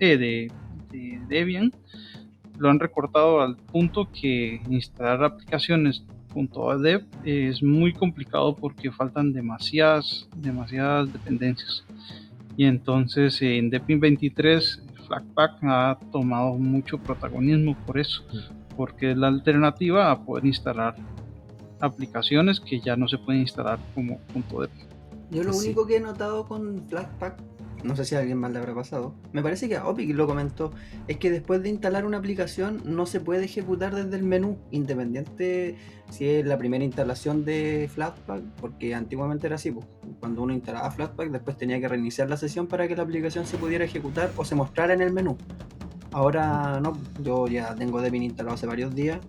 eh, 0.00 0.16
de, 0.18 0.50
Debian, 1.28 1.72
lo 2.58 2.70
han 2.70 2.80
recortado 2.80 3.42
al 3.42 3.56
punto 3.56 4.08
que 4.10 4.60
instalar 4.70 5.24
aplicaciones 5.24 6.04
.dev 6.82 7.06
es 7.24 7.62
muy 7.62 7.92
complicado 7.92 8.54
porque 8.54 8.90
faltan 8.90 9.32
demasiadas, 9.32 10.28
demasiadas 10.36 11.10
dependencias. 11.12 11.84
Y 12.56 12.64
entonces 12.64 13.40
en 13.40 13.70
Debian 13.70 14.00
23 14.00 14.82
Flatpak 15.06 15.58
ha 15.62 15.98
tomado 16.12 16.54
mucho 16.54 16.98
protagonismo 16.98 17.76
por 17.86 17.98
eso, 17.98 18.22
mm. 18.32 18.76
porque 18.76 19.12
es 19.12 19.16
la 19.16 19.28
alternativa 19.28 20.10
a 20.10 20.24
poder 20.24 20.46
instalar 20.46 20.96
aplicaciones 21.80 22.60
que 22.60 22.80
ya 22.80 22.96
no 22.96 23.08
se 23.08 23.18
pueden 23.18 23.42
instalar 23.42 23.78
como 23.94 24.18
punto 24.32 24.62
de 24.62 24.68
Yo 25.30 25.42
lo 25.42 25.50
pues 25.50 25.64
único 25.64 25.86
que 25.86 25.96
he 25.96 26.00
notado 26.00 26.46
con 26.46 26.86
Flatpak, 26.88 27.40
no 27.84 27.94
sé 27.94 28.04
si 28.04 28.14
a 28.14 28.20
alguien 28.20 28.38
más 28.38 28.50
le 28.52 28.58
habrá 28.58 28.74
pasado, 28.74 29.14
me 29.32 29.42
parece 29.42 29.68
que 29.68 29.76
a 29.76 29.86
Opic 29.86 30.14
lo 30.14 30.26
comentó, 30.26 30.72
es 31.06 31.18
que 31.18 31.30
después 31.30 31.62
de 31.62 31.68
instalar 31.68 32.06
una 32.06 32.18
aplicación 32.18 32.82
no 32.84 33.06
se 33.06 33.20
puede 33.20 33.44
ejecutar 33.44 33.94
desde 33.94 34.16
el 34.16 34.24
menú, 34.24 34.58
independiente 34.70 35.76
si 36.10 36.28
es 36.28 36.46
la 36.46 36.56
primera 36.56 36.84
instalación 36.84 37.44
de 37.44 37.90
Flatpak, 37.92 38.42
porque 38.60 38.94
antiguamente 38.94 39.46
era 39.46 39.56
así, 39.56 39.70
pues, 39.70 39.86
cuando 40.20 40.42
uno 40.42 40.52
instalaba 40.54 40.90
Flatpak 40.90 41.30
después 41.30 41.56
tenía 41.56 41.80
que 41.80 41.88
reiniciar 41.88 42.30
la 42.30 42.36
sesión 42.36 42.66
para 42.66 42.88
que 42.88 42.96
la 42.96 43.02
aplicación 43.02 43.46
se 43.46 43.58
pudiera 43.58 43.84
ejecutar 43.84 44.30
o 44.36 44.44
se 44.44 44.54
mostrara 44.54 44.94
en 44.94 45.02
el 45.02 45.12
menú. 45.12 45.36
Ahora 46.12 46.80
no, 46.80 46.96
yo 47.22 47.46
ya 47.46 47.74
tengo 47.74 48.00
Debian 48.00 48.22
instalado 48.22 48.54
hace 48.54 48.66
varios 48.66 48.94
días 48.94 49.20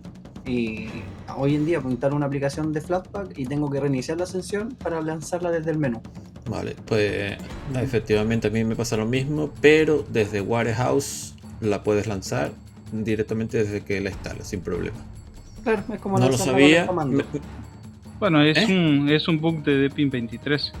y 0.48 0.88
hoy 1.36 1.54
en 1.54 1.66
día 1.66 1.80
instalar 1.84 2.16
una 2.16 2.26
aplicación 2.26 2.72
de 2.72 2.80
Flatpak 2.80 3.38
y 3.38 3.44
tengo 3.44 3.70
que 3.70 3.80
reiniciar 3.80 4.18
la 4.18 4.26
sesión 4.26 4.74
para 4.82 5.00
lanzarla 5.00 5.50
desde 5.50 5.70
el 5.70 5.78
menú. 5.78 6.00
Vale, 6.48 6.74
pues 6.86 7.36
efectivamente 7.74 8.48
a 8.48 8.50
mí 8.50 8.64
me 8.64 8.74
pasa 8.74 8.96
lo 8.96 9.06
mismo, 9.06 9.50
pero 9.60 10.04
desde 10.10 10.40
Warehouse 10.40 11.34
la 11.60 11.82
puedes 11.82 12.06
lanzar 12.06 12.52
directamente 12.92 13.58
desde 13.58 13.82
que 13.82 14.00
la 14.00 14.10
instalas, 14.10 14.48
sin 14.48 14.60
problema. 14.60 14.96
Claro, 15.62 15.82
es 15.92 16.00
como 16.00 16.18
no 16.18 16.28
lo 16.28 16.38
sabía. 16.38 16.88
Bueno, 18.18 18.42
es, 18.42 18.58
¿Eh? 18.58 18.66
un, 18.68 19.08
es 19.10 19.28
un 19.28 19.40
bug 19.40 19.62
de 19.62 19.76
Deepin 19.78 20.10
23. 20.10 20.72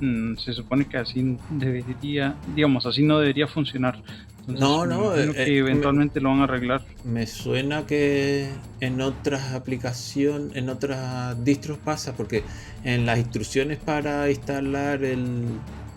Mm, 0.00 0.36
se 0.36 0.52
supone 0.52 0.86
que 0.86 0.98
así 0.98 1.36
debería, 1.50 2.36
digamos, 2.54 2.86
así 2.86 3.02
no 3.02 3.18
debería 3.18 3.46
funcionar 3.46 4.00
no, 4.46 4.86
no. 4.86 5.16
Eh, 5.16 5.32
que 5.32 5.42
eh, 5.42 5.58
eventualmente 5.58 6.20
lo 6.20 6.30
van 6.30 6.40
a 6.40 6.44
arreglar. 6.44 6.82
Me 7.04 7.26
suena 7.26 7.86
que 7.86 8.48
en 8.80 9.00
otras 9.00 9.52
aplicaciones, 9.52 10.56
en 10.56 10.68
otras 10.68 11.42
distros 11.44 11.78
pasa, 11.78 12.14
porque 12.16 12.44
en 12.84 13.06
las 13.06 13.18
instrucciones 13.18 13.78
para 13.78 14.30
instalar 14.30 15.04
el. 15.04 15.44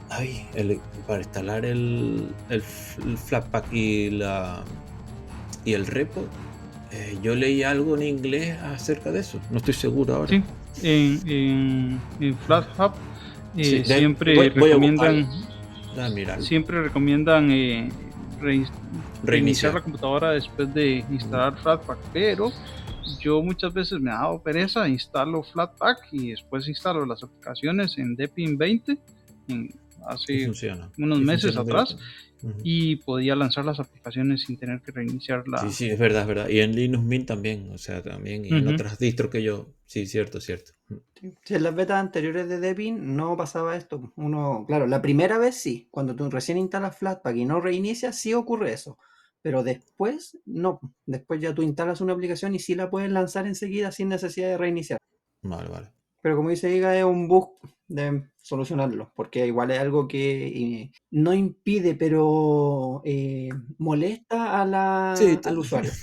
Ay, 0.10 0.48
para 1.06 1.22
instalar 1.22 1.66
el, 1.66 2.30
el, 2.50 2.62
Flatpak 2.62 3.72
y 3.72 4.10
la 4.10 4.64
y 5.64 5.74
el 5.74 5.86
repo, 5.86 6.26
eh, 6.92 7.20
yo 7.22 7.36
leí 7.36 7.62
algo 7.62 7.96
en 7.96 8.04
inglés 8.04 8.58
acerca 8.58 9.12
de 9.12 9.20
eso. 9.20 9.40
No 9.52 9.58
estoy 9.58 9.76
seguro 9.76 10.16
ahora. 10.16 10.30
Sí, 10.30 10.44
en, 10.82 12.00
en, 12.20 12.36
FlatHub 12.38 12.94
siempre 13.56 14.50
recomiendan. 14.50 15.28
siempre 16.40 16.82
recomiendan 16.82 17.52
reiniciar 19.24 19.74
la 19.74 19.82
computadora 19.82 20.32
después 20.32 20.74
de 20.74 21.04
instalar 21.10 21.58
Flatpak, 21.58 22.00
pero 22.14 22.52
yo 23.20 23.42
muchas 23.42 23.74
veces 23.74 24.00
me 24.00 24.12
ha 24.12 24.16
dado 24.16 24.42
pereza, 24.42 24.88
instalo 24.88 25.44
Flatpak 25.44 26.08
y 26.12 26.32
después 26.32 26.68
instalo 26.68 27.06
las 27.06 27.24
aplicaciones 27.24 27.98
en 27.98 28.16
Deepin 28.16 28.58
20 28.58 28.98
hace 30.08 30.50
unos 30.98 31.20
meses 31.22 31.58
atrás 31.58 31.98
y 32.64 32.98
podía 32.98 33.36
lanzar 33.36 33.66
las 33.66 33.80
aplicaciones 33.80 34.44
sin 34.44 34.58
tener 34.58 34.82
que 34.82 34.92
reiniciar 34.92 35.48
la... 35.48 35.60
Sí, 35.60 35.72
sí, 35.72 35.90
es 35.90 36.00
verdad, 36.00 36.22
es 36.22 36.28
verdad. 36.28 36.50
Y 36.50 36.60
en 36.60 36.76
Linux 36.76 37.04
Mint 37.04 37.28
también, 37.28 37.70
o 37.72 37.78
sea, 37.78 38.02
también, 38.02 38.46
y 38.46 38.50
en 38.50 38.68
otras 38.68 38.98
distros 38.98 39.30
que 39.30 39.44
yo, 39.44 39.68
sí, 39.86 40.06
cierto, 40.06 40.40
cierto. 40.40 40.72
Sí, 41.44 41.56
en 41.56 41.64
las 41.64 41.76
betas 41.76 42.00
anteriores 42.00 42.48
de 42.48 42.60
Debian 42.60 43.16
no 43.16 43.36
pasaba 43.36 43.76
esto. 43.76 44.14
Uno, 44.16 44.66
claro, 44.68 44.88
la 44.88 45.02
primera 45.02 45.38
vez 45.38 45.56
sí, 45.56 45.88
cuando 45.92 46.16
tú 46.16 46.30
recién 46.30 46.58
instalas 46.58 46.98
Flatpak 46.98 47.36
y 47.36 47.46
no 47.46 47.60
reinicias, 47.60 48.16
sí 48.16 48.34
ocurre 48.34 48.74
eso. 48.74 48.98
Pero 49.42 49.64
después, 49.64 50.38
no. 50.46 50.80
Después 51.06 51.40
ya 51.40 51.54
tú 51.54 51.62
instalas 51.62 52.02
una 52.02 52.14
aplicación 52.14 52.56
y 52.56 52.60
sí 52.60 52.76
la 52.76 52.90
puedes 52.90 53.10
lanzar 53.10 53.48
enseguida 53.48 53.92
sin 53.92 54.10
necesidad 54.10 54.50
de 54.50 54.58
reiniciar. 54.58 55.00
Vale, 55.42 55.70
vale. 55.70 55.88
Pero 56.22 56.36
como 56.36 56.50
dice 56.50 56.76
Iga, 56.76 56.98
es 56.98 57.06
un 57.06 57.28
bug 57.28 57.58
de 57.88 58.24
solucionarlo, 58.50 59.12
porque 59.16 59.46
igual 59.46 59.72
es 59.72 59.80
algo 59.80 60.08
que 60.08 60.48
eh, 60.48 60.92
no 61.12 61.34
impide, 61.34 61.96
pero 61.96 63.02
eh, 63.06 63.50
molesta 63.78 64.60
a 64.62 64.66
la, 64.66 65.16
Sí, 65.18 65.40
al 65.44 65.58
usuario. 65.58 65.92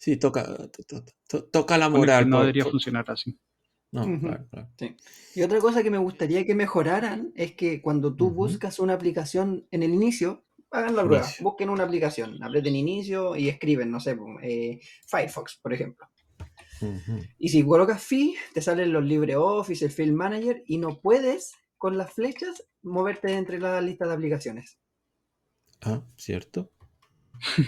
Sí, 0.00 0.16
toca, 0.16 0.44
to- 0.68 0.82
to- 0.84 1.04
to- 1.28 1.44
toca 1.44 1.78
la 1.78 1.88
moral. 1.88 2.28
no 2.28 2.40
debería 2.40 2.64
por- 2.64 2.72
funcionar 2.72 3.04
así. 3.08 3.38
No, 3.92 4.02
Ujú. 4.04 4.20
claro, 4.26 4.46
claro. 4.50 4.68
Sí. 4.78 4.96
Y 5.36 5.42
otra 5.42 5.58
cosa 5.60 5.82
que 5.82 5.90
me 5.90 5.98
gustaría 5.98 6.44
que 6.44 6.54
mejoraran 6.56 7.32
es 7.36 7.52
que 7.54 7.80
cuando 7.80 8.14
tú 8.14 8.30
buscas 8.30 8.78
una 8.80 8.94
aplicación 8.94 9.66
en 9.70 9.82
el 9.84 9.92
inicio, 9.94 10.44
hagan 10.72 10.96
la 10.96 11.04
prueba, 11.04 11.24
Inicio. 11.24 11.44
busquen 11.44 11.70
una 11.70 11.84
aplicación, 11.84 12.42
aprieten 12.42 12.74
inicio 12.76 13.36
y 13.36 13.48
escriben, 13.48 13.90
no 13.90 14.00
sé, 14.00 14.16
eh, 14.42 14.80
Firefox, 15.06 15.58
por 15.62 15.72
ejemplo. 15.72 16.06
Y 17.38 17.48
si 17.48 17.64
colocas 17.64 18.02
Fi, 18.02 18.34
te 18.54 18.60
salen 18.62 18.92
los 18.92 19.04
LibreOffice, 19.04 19.84
el 19.86 19.90
Field 19.90 20.12
Manager 20.14 20.62
y 20.66 20.78
no 20.78 21.00
puedes 21.00 21.52
con 21.78 21.96
las 21.96 22.12
flechas 22.12 22.64
moverte 22.82 23.32
entre 23.32 23.58
la 23.58 23.80
lista 23.80 24.06
de 24.06 24.14
aplicaciones. 24.14 24.78
Ah, 25.82 26.02
¿cierto? 26.16 26.70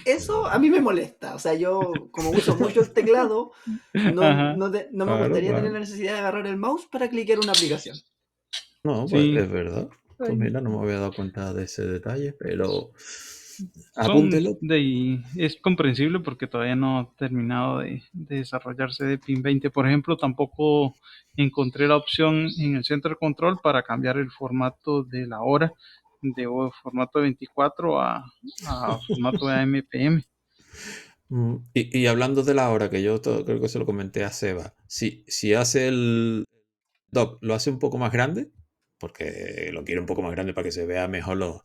Eso 0.05 0.47
a 0.47 0.59
mí 0.59 0.69
me 0.69 0.81
molesta. 0.81 1.35
O 1.35 1.39
sea, 1.39 1.55
yo 1.55 2.09
como 2.11 2.31
uso 2.31 2.57
mucho 2.57 2.81
el 2.83 2.93
teclado, 2.93 3.53
no, 3.95 4.23
Ajá. 4.23 4.55
no 4.57 4.71
te- 4.71 4.89
no 4.93 5.07
me 5.07 5.13
Claro, 5.13 5.25
gustaría 5.27 5.49
claro. 5.51 5.63
tener 5.63 5.73
la 5.73 5.81
necesidad 5.81 6.13
de 6.15 6.19
agarrar 6.19 6.47
el 6.47 6.57
mouse 6.57 6.87
para 6.91 7.09
cliquear 7.09 7.39
una 7.39 7.53
aplicación. 7.53 7.97
No, 8.85 9.07
pues 9.09 9.23
Sí. 9.23 9.37
es 9.37 9.51
verdad. 9.51 9.89
Pues 10.19 10.37
mira, 10.37 10.61
no 10.61 10.71
me 10.71 10.79
había 10.85 10.99
dado 11.01 11.13
cuenta 11.15 11.53
de 11.55 11.65
ese 11.65 11.85
detalle, 11.87 12.33
pero 12.33 12.91
apúntelo. 13.95 14.53
de- 14.61 15.23
es 15.37 15.57
comprensible 15.61 16.21
porque 16.21 16.47
todavía 16.47 16.77
no 16.77 16.99
ha 17.01 17.15
terminado 17.17 17.79
de, 17.81 18.03
de 18.13 18.37
desarrollarse 18.37 19.05
de 19.05 19.19
PIN 19.19 19.43
20. 19.43 19.71
Por 19.71 19.87
ejemplo, 19.87 20.17
tampoco 20.17 20.95
encontré 21.37 21.89
la 21.89 21.97
opción 21.97 22.49
en 22.59 22.77
el 22.77 22.85
Center 22.85 23.17
Control 23.19 23.59
para 23.63 23.83
cambiar 23.83 24.17
el 24.19 24.31
formato 24.31 25.03
de 25.05 25.27
la 25.27 25.41
hora 25.43 25.73
de 26.23 26.47
formato 26.83 27.19
de 27.19 27.25
24 27.25 28.01
a, 28.01 28.25
a 28.67 28.99
formato 29.09 29.47
de 29.49 29.55
AMPM. 29.57 30.23
Mm, 31.29 31.57
Y, 31.75 31.99
y 32.01 32.07
hablando 32.07 32.43
de 32.43 32.55
la 32.55 32.71
hora, 32.71 32.91
que 32.91 33.03
yo 33.03 33.21
creo 33.23 33.61
que 33.61 33.69
se 33.69 33.79
lo 33.79 33.87
comenté 33.87 34.25
a 34.25 34.31
Seba, 34.31 34.75
si, 34.87 35.25
si 35.29 35.55
hace 35.55 35.89
el 35.89 36.45
doc, 37.11 37.39
lo 37.43 37.55
hace 37.55 37.71
un 37.71 37.79
poco 37.79 37.99
más 37.99 38.13
grande, 38.13 38.51
porque 38.99 39.71
lo 39.73 39.85
quiere 39.85 40.01
un 40.01 40.07
poco 40.07 40.23
más 40.23 40.33
grande 40.33 40.55
para 40.55 40.65
que 40.67 40.73
se 40.73 40.87
vea 40.87 41.09
mejor 41.09 41.37
los, 41.39 41.63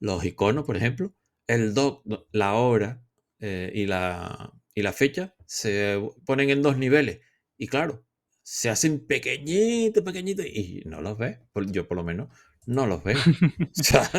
los 0.00 0.24
iconos, 0.24 0.64
por 0.66 0.76
ejemplo, 0.76 1.14
el 1.48 1.74
doc, 1.74 2.02
no, 2.06 2.26
la 2.32 2.54
hora 2.54 3.04
eh, 3.40 3.72
y, 3.74 3.86
la, 3.86 4.52
y 4.74 4.82
la 4.82 4.92
fecha 4.94 5.34
se 5.46 6.00
ponen 6.26 6.50
en 6.50 6.62
dos 6.62 6.78
niveles. 6.78 7.20
Y 7.58 7.68
claro, 7.68 8.06
se 8.44 8.70
hacen 8.70 9.06
pequeñitos, 9.06 10.04
pequeñitos, 10.04 10.46
y 10.46 10.82
no 10.86 11.02
los 11.02 11.18
ves. 11.18 11.38
Yo 11.72 11.88
por 11.88 11.96
lo 11.98 12.04
menos 12.04 12.28
no 12.66 12.86
los 12.86 13.04
veo. 13.04 13.24
O 13.80 13.84
sea, 13.84 14.10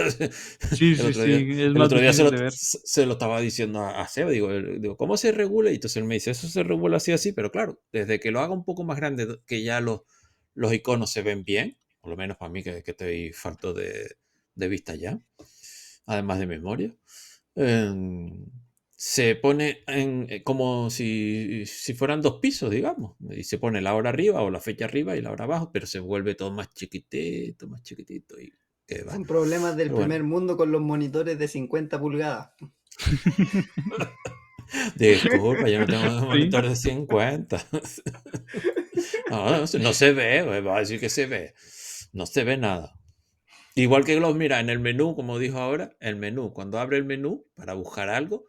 Sí, 0.71 0.95
sí, 0.95 1.01
otro 1.01 1.23
sí, 1.23 1.29
día- 1.29 1.37
es 1.39 1.59
el 1.75 1.81
otro 1.81 1.99
día 1.99 2.13
se 2.13 2.23
lo, 2.23 2.31
se- 2.49 3.05
lo 3.05 3.13
estaba 3.13 3.41
diciendo 3.41 3.81
a, 3.81 4.01
a 4.01 4.07
Seba, 4.07 4.29
digo, 4.31 4.51
el- 4.51 4.81
digo, 4.81 4.97
¿cómo 4.97 5.17
se 5.17 5.31
regula? 5.31 5.71
Y 5.71 5.75
entonces 5.75 5.97
él 5.97 6.05
me 6.05 6.15
dice, 6.15 6.31
eso 6.31 6.47
se 6.47 6.63
regula 6.63 6.97
así, 6.97 7.11
así, 7.11 7.31
pero 7.33 7.51
claro, 7.51 7.81
desde 7.91 8.19
que 8.19 8.31
lo 8.31 8.39
haga 8.41 8.53
un 8.53 8.65
poco 8.65 8.83
más 8.83 8.97
grande, 8.97 9.25
do- 9.25 9.43
que 9.45 9.63
ya 9.63 9.81
los, 9.81 10.01
los 10.53 10.73
iconos 10.73 11.11
se 11.11 11.21
ven 11.23 11.43
bien, 11.43 11.77
por 12.01 12.11
lo 12.11 12.17
menos 12.17 12.37
para 12.37 12.51
mí 12.51 12.63
que, 12.63 12.83
que 12.83 12.91
estoy 12.91 13.33
falto 13.33 13.73
de, 13.73 14.15
de 14.55 14.67
vista 14.67 14.95
ya, 14.95 15.19
además 16.09 16.39
de 16.39 16.47
memoria, 16.47 16.95
em, 17.55 18.45
se 18.95 19.35
pone 19.35 19.79
en, 19.87 20.27
eh, 20.29 20.43
como 20.43 20.89
si, 20.89 21.65
si 21.65 21.93
fueran 21.93 22.21
dos 22.21 22.39
pisos, 22.41 22.69
digamos, 22.71 23.15
y 23.31 23.43
se 23.45 23.57
pone 23.57 23.81
la 23.81 23.95
hora 23.95 24.09
arriba 24.09 24.41
o 24.43 24.49
la 24.51 24.59
fecha 24.59 24.85
arriba 24.85 25.15
y 25.15 25.21
la 25.21 25.31
hora 25.31 25.45
abajo, 25.45 25.71
pero 25.71 25.85
se 25.87 25.99
vuelve 25.99 26.35
todo 26.35 26.51
más 26.51 26.73
chiquitito, 26.73 27.67
más 27.67 27.81
chiquitito 27.83 28.39
y 28.41 28.51
que 28.87 29.03
va. 29.03 29.13
Son 29.13 29.25
problemas 29.25 29.77
del 29.77 29.87
Pero 29.87 29.95
bueno. 29.97 30.03
primer 30.03 30.23
mundo 30.23 30.57
con 30.57 30.71
los 30.71 30.81
monitores 30.81 31.39
de 31.39 31.47
50 31.47 31.99
pulgadas. 31.99 32.49
Disculpa, 34.95 35.67
yo 35.69 35.79
no 35.79 35.85
tengo 35.87 36.21
monitor 36.27 36.67
de 36.67 36.75
50. 36.75 37.65
No, 39.29 39.49
no, 39.51 39.67
se- 39.67 39.79
no 39.79 39.93
se 39.93 40.11
ve, 40.13 40.41
va 40.61 40.77
a 40.77 40.79
decir 40.79 40.99
que 40.99 41.09
se 41.09 41.25
ve. 41.25 41.53
No 42.13 42.25
se 42.25 42.43
ve 42.43 42.57
nada. 42.57 42.98
Igual 43.75 44.03
que 44.03 44.19
los, 44.19 44.35
mira, 44.35 44.59
en 44.59 44.69
el 44.69 44.79
menú, 44.79 45.15
como 45.15 45.39
dijo 45.39 45.59
ahora, 45.59 45.95
el 45.99 46.15
menú, 46.15 46.53
cuando 46.53 46.79
abre 46.79 46.97
el 46.97 47.05
menú 47.05 47.45
para 47.55 47.73
buscar 47.73 48.09
algo, 48.09 48.45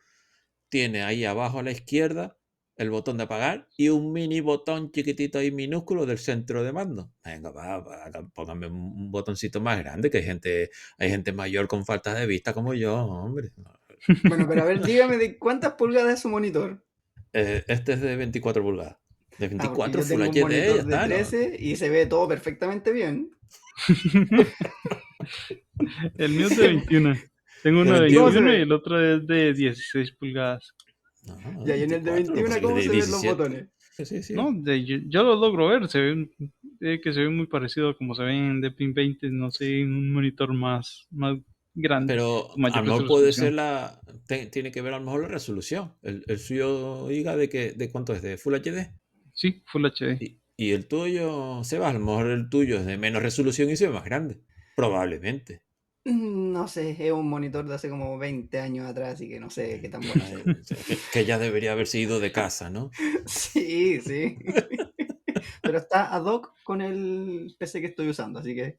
tiene 0.68 1.02
ahí 1.02 1.24
abajo 1.24 1.58
a 1.58 1.62
la 1.62 1.70
izquierda 1.70 2.36
el 2.80 2.88
botón 2.88 3.18
de 3.18 3.24
apagar 3.24 3.68
y 3.76 3.90
un 3.90 4.10
mini 4.10 4.40
botón 4.40 4.90
chiquitito 4.90 5.38
ahí 5.38 5.50
minúsculo 5.50 6.06
del 6.06 6.18
centro 6.18 6.64
de 6.64 6.72
mando. 6.72 7.12
Venga, 7.22 7.50
va, 7.50 7.78
va, 7.80 8.10
póngame 8.32 8.68
un 8.68 9.10
botoncito 9.10 9.60
más 9.60 9.78
grande, 9.78 10.10
que 10.10 10.18
hay 10.18 10.24
gente, 10.24 10.70
hay 10.96 11.10
gente 11.10 11.32
mayor 11.32 11.68
con 11.68 11.84
falta 11.84 12.14
de 12.14 12.26
vista 12.26 12.54
como 12.54 12.72
yo, 12.72 12.96
hombre. 12.96 13.50
Bueno, 14.26 14.46
pero 14.48 14.62
a 14.62 14.64
ver, 14.64 14.82
dígame 14.82 15.18
de 15.18 15.38
cuántas 15.38 15.74
pulgadas 15.74 16.14
es 16.14 16.20
su 16.20 16.30
monitor. 16.30 16.82
Eh, 17.34 17.62
este 17.68 17.92
es 17.92 18.00
de 18.00 18.16
24 18.16 18.62
pulgadas. 18.62 18.96
De 19.38 19.46
Ah, 19.58 19.72
porque 19.74 19.98
24 19.98 20.00
yo 20.00 20.06
Full 20.06 20.22
HD, 20.22 20.48
de 20.48 20.78
está, 20.78 21.00
¿no? 21.02 21.14
13 21.14 21.56
y 21.58 21.76
se 21.76 21.90
ve 21.90 22.06
todo 22.06 22.28
perfectamente 22.28 22.92
bien. 22.92 23.30
El 26.18 26.32
mío 26.32 26.46
es 26.46 26.56
de 26.56 26.68
21. 26.68 27.14
Tengo 27.62 27.80
uno 27.82 27.94
de 27.94 28.00
21. 28.00 28.24
21 28.26 28.54
y 28.56 28.60
el 28.60 28.72
otro 28.72 29.00
es 29.16 29.26
de 29.26 29.52
16 29.54 30.12
pulgadas. 30.12 30.72
No, 31.26 31.66
Y 31.66 31.70
ahí 31.70 31.82
en 31.82 31.92
el 31.92 32.02
de 32.02 32.10
24, 32.12 32.34
21, 32.34 32.48
pues, 32.48 32.60
¿cómo 32.62 32.76
de 32.76 32.82
se 32.82 32.88
ven 32.88 32.98
los 32.98 33.22
17. 33.22 33.34
botones? 33.34 33.68
Sí, 34.08 34.22
sí. 34.22 34.34
No, 34.34 34.50
de- 34.54 34.84
yo, 34.86 34.96
yo 35.08 35.22
lo 35.22 35.36
logro 35.36 35.68
ver, 35.68 35.86
se 35.88 36.00
ven, 36.00 36.30
eh, 36.80 37.00
que 37.02 37.12
se 37.12 37.20
ve 37.20 37.28
muy 37.28 37.46
parecido 37.46 37.90
a 37.90 37.96
como 37.96 38.14
se 38.14 38.22
ven 38.22 38.36
en 38.36 38.60
Deepin 38.62 38.94
20, 38.94 39.28
no 39.30 39.50
sé, 39.50 39.80
en 39.80 39.92
un 39.92 40.12
monitor 40.12 40.54
más, 40.54 41.06
más 41.10 41.36
grande. 41.74 42.14
Pero 42.14 42.50
a 42.54 42.80
lo 42.80 42.84
mejor 42.84 43.06
puede 43.06 43.32
ser 43.34 43.52
la. 43.52 44.00
te- 44.26 44.46
tiene 44.46 44.72
que 44.72 44.80
ver 44.80 44.94
a 44.94 44.98
lo 44.98 45.04
mejor 45.04 45.22
la 45.22 45.28
resolución. 45.28 45.92
El, 46.02 46.24
el 46.28 46.38
suyo 46.38 47.08
diga 47.08 47.36
de 47.36 47.50
que 47.50 47.72
de 47.72 47.90
cuánto 47.90 48.14
es, 48.14 48.22
de 48.22 48.38
Full 48.38 48.54
HD. 48.54 48.90
Sí, 49.34 49.62
Full 49.66 49.84
HD. 49.84 50.16
Y, 50.22 50.39
y 50.64 50.72
el 50.72 50.86
tuyo, 50.88 51.62
Seba, 51.64 51.88
a 51.88 51.92
lo 51.92 52.00
mejor 52.00 52.26
el 52.30 52.48
tuyo 52.50 52.78
es 52.78 52.86
de 52.86 52.98
menos 52.98 53.22
resolución 53.22 53.70
y 53.70 53.76
se 53.76 53.86
ve 53.88 53.94
más 53.94 54.04
grande. 54.04 54.40
Probablemente. 54.74 55.62
Mm, 56.04 56.52
No 56.52 56.66
sé, 56.68 56.96
es 57.06 57.12
un 57.12 57.28
monitor 57.28 57.66
de 57.66 57.74
hace 57.74 57.88
como 57.90 58.18
20 58.18 58.58
años 58.60 58.86
atrás, 58.86 59.14
así 59.14 59.28
que 59.28 59.38
no 59.40 59.50
sé 59.50 59.80
qué 59.80 59.88
tan 59.88 60.06
bueno 60.06 60.24
sea, 60.24 60.44
que, 60.86 60.98
que 61.12 61.24
ya 61.24 61.38
debería 61.38 61.72
haberse 61.72 61.98
ido 61.98 62.20
de 62.20 62.32
casa, 62.32 62.70
¿no? 62.70 62.90
Sí, 63.26 64.00
sí. 64.00 64.38
Pero 65.62 65.78
está 65.78 66.14
ad 66.14 66.24
hoc 66.26 66.54
con 66.64 66.80
el 66.80 67.54
PC 67.58 67.80
que 67.80 67.88
estoy 67.88 68.08
usando, 68.08 68.40
así 68.40 68.54
que 68.54 68.78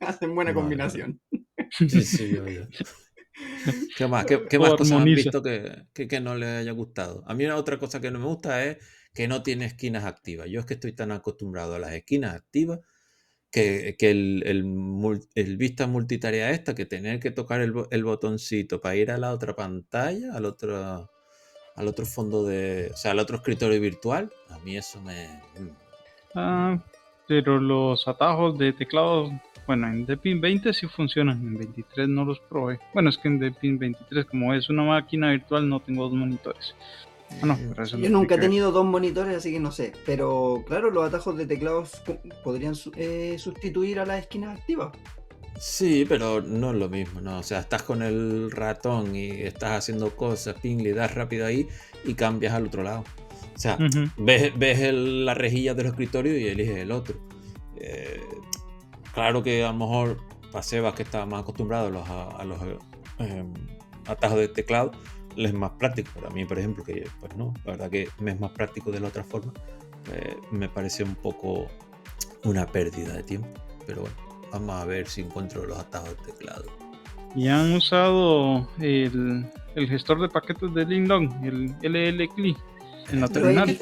hacen 0.00 0.34
buena 0.34 0.52
Vale, 0.52 0.54
combinación. 0.54 1.20
Sí, 1.86 2.04
sí, 2.04 2.32
yo 2.34 2.48
ya. 2.48 2.68
¿Qué 3.96 4.06
más, 4.06 4.26
qué, 4.26 4.58
más 4.58 4.74
cosas 4.74 4.98
han 4.98 5.04
visto 5.04 5.42
que, 5.42 5.84
que, 5.92 6.08
que 6.08 6.20
no 6.20 6.36
les 6.36 6.60
haya 6.60 6.72
gustado? 6.72 7.22
A 7.26 7.34
mí 7.34 7.44
una 7.44 7.56
otra 7.56 7.78
cosa 7.78 8.00
que 8.00 8.10
no 8.10 8.18
me 8.18 8.26
gusta 8.26 8.64
es 8.64 8.78
que 9.14 9.28
no 9.28 9.42
tiene 9.42 9.66
esquinas 9.66 10.04
activas. 10.04 10.48
Yo 10.48 10.60
es 10.60 10.66
que 10.66 10.74
estoy 10.74 10.92
tan 10.92 11.12
acostumbrado 11.12 11.74
a 11.74 11.78
las 11.78 11.92
esquinas 11.92 12.34
activas 12.34 12.80
que, 13.50 13.96
que 13.98 14.10
el, 14.10 14.42
el, 15.34 15.56
vista 15.56 15.86
multitarea 15.86 16.50
esta, 16.50 16.74
que 16.74 16.84
tener 16.84 17.20
que 17.20 17.30
tocar 17.30 17.60
el, 17.60 17.72
el 17.90 18.04
botoncito 18.04 18.80
para 18.80 18.96
ir 18.96 19.10
a 19.10 19.18
la 19.18 19.32
otra 19.32 19.56
pantalla, 19.56 20.34
al 20.34 20.44
otro, 20.44 21.10
al 21.74 21.88
otro 21.88 22.04
fondo 22.04 22.44
de, 22.44 22.90
o 22.92 22.96
sea, 22.96 23.12
al 23.12 23.18
otro 23.18 23.36
escritorio 23.36 23.80
virtual, 23.80 24.30
a 24.50 24.58
mí 24.58 24.76
eso 24.76 25.00
me... 25.00 25.28
mm, 25.58 25.86
Ah, 26.38 26.78
pero 27.26 27.58
los 27.58 28.06
atajos 28.06 28.58
de 28.58 28.74
teclado, 28.74 29.30
bueno, 29.66 29.88
en 29.88 30.06
Deepin 30.06 30.40
20 30.40 30.72
sí 30.72 30.86
funcionan, 30.86 31.40
en 31.40 31.58
23 31.58 32.08
no 32.08 32.24
los 32.24 32.40
probé. 32.40 32.78
Bueno, 32.94 33.10
es 33.10 33.18
que 33.18 33.28
en 33.28 33.38
Deepin 33.38 33.78
23, 33.78 34.24
como 34.26 34.54
es 34.54 34.68
una 34.70 34.84
máquina 34.84 35.30
virtual, 35.30 35.68
no 35.68 35.80
tengo 35.80 36.04
dos 36.04 36.14
monitores. 36.14 36.74
Ah, 37.42 37.46
no, 37.46 37.58
pero 37.70 37.82
eso 37.82 37.98
Yo 37.98 38.08
no 38.08 38.20
nunca 38.20 38.36
he 38.36 38.38
tenido 38.38 38.70
dos 38.70 38.84
monitores, 38.86 39.36
así 39.36 39.50
que 39.50 39.58
no 39.58 39.72
sé. 39.72 39.92
Pero 40.06 40.62
claro, 40.66 40.90
los 40.90 41.04
atajos 41.04 41.36
de 41.36 41.46
teclados 41.46 42.00
podrían 42.44 42.74
eh, 42.96 43.34
sustituir 43.38 43.98
a 43.98 44.06
las 44.06 44.20
esquinas 44.20 44.58
activas. 44.58 44.92
Sí, 45.58 46.04
pero 46.08 46.40
no 46.42 46.70
es 46.70 46.76
lo 46.76 46.88
mismo, 46.88 47.20
¿no? 47.20 47.38
O 47.38 47.42
sea, 47.42 47.60
estás 47.60 47.82
con 47.82 48.02
el 48.02 48.50
ratón 48.50 49.16
y 49.16 49.30
estás 49.30 49.70
haciendo 49.72 50.14
cosas, 50.14 50.54
ping, 50.60 50.78
le 50.82 50.92
das 50.92 51.14
rápido 51.14 51.46
ahí 51.46 51.66
y 52.04 52.14
cambias 52.14 52.52
al 52.52 52.66
otro 52.66 52.82
lado. 52.82 53.04
O 53.54 53.58
sea, 53.58 53.78
ves, 54.18 54.52
ves 54.56 54.80
el- 54.80 55.24
la 55.24 55.32
rejilla 55.34 55.72
del 55.74 55.86
escritorio 55.86 56.38
y 56.38 56.46
eliges 56.46 56.76
el 56.76 56.92
otro. 56.92 57.16
Eh, 57.78 58.20
claro 59.16 59.42
que 59.42 59.64
a 59.64 59.72
lo 59.72 59.78
mejor 59.78 60.18
para 60.52 60.62
Sebas, 60.62 60.94
que 60.94 61.02
está 61.02 61.24
más 61.24 61.40
acostumbrado 61.40 61.86
a 61.86 61.90
los, 61.90 62.08
a 62.08 62.44
los 62.44 62.58
eh, 63.18 63.44
atajos 64.06 64.38
de 64.38 64.48
teclado, 64.48 64.92
le 65.36 65.48
es 65.48 65.54
más 65.54 65.72
práctico. 65.72 66.10
Pero 66.14 66.28
a 66.28 66.30
mí, 66.30 66.44
por 66.44 66.58
ejemplo, 66.58 66.84
que 66.84 67.08
pues 67.18 67.34
no, 67.34 67.54
la 67.64 67.72
verdad 67.72 67.90
que 67.90 68.08
me 68.18 68.32
es 68.32 68.40
más 68.40 68.52
práctico 68.52 68.92
de 68.92 69.00
la 69.00 69.08
otra 69.08 69.24
forma, 69.24 69.52
eh, 70.12 70.36
me 70.50 70.68
parece 70.68 71.02
un 71.02 71.14
poco 71.14 71.66
una 72.44 72.66
pérdida 72.66 73.14
de 73.14 73.22
tiempo. 73.22 73.48
Pero 73.86 74.02
bueno, 74.02 74.16
vamos 74.52 74.82
a 74.82 74.84
ver 74.84 75.08
si 75.08 75.22
encuentro 75.22 75.64
los 75.64 75.78
atajos 75.78 76.10
de 76.10 76.32
teclado. 76.32 76.66
Y 77.34 77.48
han 77.48 77.72
usado 77.72 78.68
el, 78.78 79.46
el 79.74 79.88
gestor 79.88 80.20
de 80.20 80.28
paquetes 80.28 80.74
de 80.74 80.84
Lindong, 80.84 81.42
el 81.42 81.74
LLCLI, 81.82 82.56
en 83.10 83.20
la 83.20 83.26
Lo 83.26 83.26
he 83.26 83.28
terminal. 83.30 83.78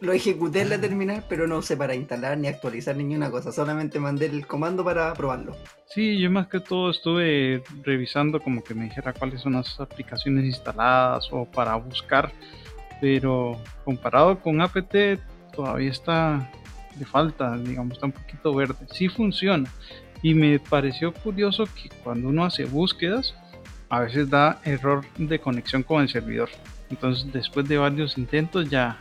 Lo 0.00 0.12
ejecuté 0.12 0.62
en 0.62 0.70
la 0.70 0.80
terminal, 0.80 1.24
pero 1.28 1.46
no 1.46 1.62
sé 1.62 1.76
para 1.76 1.94
instalar 1.94 2.36
ni 2.38 2.48
actualizar 2.48 2.96
ninguna 2.96 3.30
cosa. 3.30 3.52
Solamente 3.52 3.98
mandé 3.98 4.26
el 4.26 4.46
comando 4.46 4.84
para 4.84 5.12
probarlo. 5.14 5.56
Sí, 5.86 6.18
yo 6.18 6.30
más 6.30 6.48
que 6.48 6.60
todo 6.60 6.90
estuve 6.90 7.62
revisando 7.82 8.40
como 8.40 8.62
que 8.62 8.74
me 8.74 8.84
dijera 8.84 9.12
cuáles 9.12 9.40
son 9.40 9.54
las 9.54 9.78
aplicaciones 9.80 10.44
instaladas 10.44 11.28
o 11.30 11.44
para 11.44 11.74
buscar, 11.76 12.32
pero 13.00 13.58
comparado 13.84 14.38
con 14.40 14.60
apt 14.60 14.94
todavía 15.54 15.90
está 15.90 16.50
de 16.96 17.04
falta, 17.04 17.56
digamos, 17.56 17.94
está 17.94 18.06
un 18.06 18.12
poquito 18.12 18.54
verde. 18.54 18.86
Sí 18.90 19.08
funciona 19.08 19.70
y 20.22 20.34
me 20.34 20.58
pareció 20.58 21.12
curioso 21.12 21.64
que 21.66 21.90
cuando 22.02 22.28
uno 22.28 22.44
hace 22.44 22.64
búsquedas, 22.64 23.34
a 23.88 24.00
veces 24.00 24.28
da 24.28 24.60
error 24.64 25.04
de 25.16 25.38
conexión 25.38 25.82
con 25.82 26.02
el 26.02 26.08
servidor. 26.08 26.48
Entonces 26.90 27.32
después 27.32 27.68
de 27.68 27.78
varios 27.78 28.18
intentos 28.18 28.68
ya, 28.68 29.00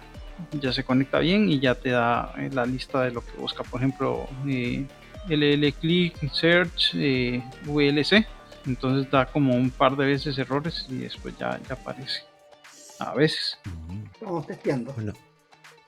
ya 0.60 0.72
se 0.74 0.84
conecta 0.84 1.20
bien 1.20 1.50
y 1.50 1.60
ya 1.60 1.76
te 1.76 1.90
da 1.92 2.34
eh, 2.38 2.50
la 2.52 2.66
lista 2.66 3.02
de 3.04 3.12
lo 3.12 3.26
que 3.26 3.32
busca. 3.38 3.64
Por 3.64 3.80
ejemplo, 3.82 4.28
eh, 4.48 4.86
LL 5.30 5.74
Click 5.74 6.32
Search 6.32 6.92
eh, 6.96 7.44
VLC. 7.66 8.26
Entonces 8.68 9.12
da 9.12 9.26
como 9.28 9.54
un 9.56 9.70
par 9.70 9.96
de 9.96 10.06
veces 10.06 10.38
errores 10.40 10.88
y 10.90 10.96
después 10.98 11.38
ya, 11.38 11.60
ya 11.68 11.76
aparece. 11.76 12.22
A 13.00 13.14
veces. 13.14 13.58
Estamos 14.14 14.48
testeando. 14.48 14.94
Bueno, 14.94 15.14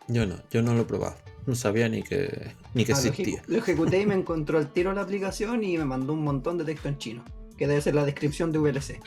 yo 0.07 0.25
no, 0.25 0.35
yo 0.51 0.61
no 0.61 0.73
lo 0.73 0.81
he 0.81 0.85
probado. 0.85 1.15
No 1.45 1.55
sabía 1.55 1.87
ni 1.89 2.03
que, 2.03 2.51
ni 2.73 2.83
que 2.85 2.91
Ah, 2.93 2.95
lo, 3.01 3.07
existía. 3.09 3.41
ejecu- 3.41 3.47
lo 3.47 3.57
ejecuté 3.57 4.01
y 4.01 4.05
me 4.05 4.13
encontró 4.15 4.59
el 4.59 4.67
tiro 4.67 4.91
la 4.93 5.01
aplicación 5.01 5.63
y 5.63 5.77
me 5.77 5.85
mandó 5.85 6.13
un 6.13 6.23
montón 6.23 6.57
de 6.57 6.65
texto 6.65 6.89
en 6.89 6.97
chino. 6.97 7.23
Que 7.57 7.67
debe 7.67 7.81
ser 7.81 7.95
la 7.95 8.05
descripción 8.05 8.51
de 8.51 8.59
VLC. 8.59 9.01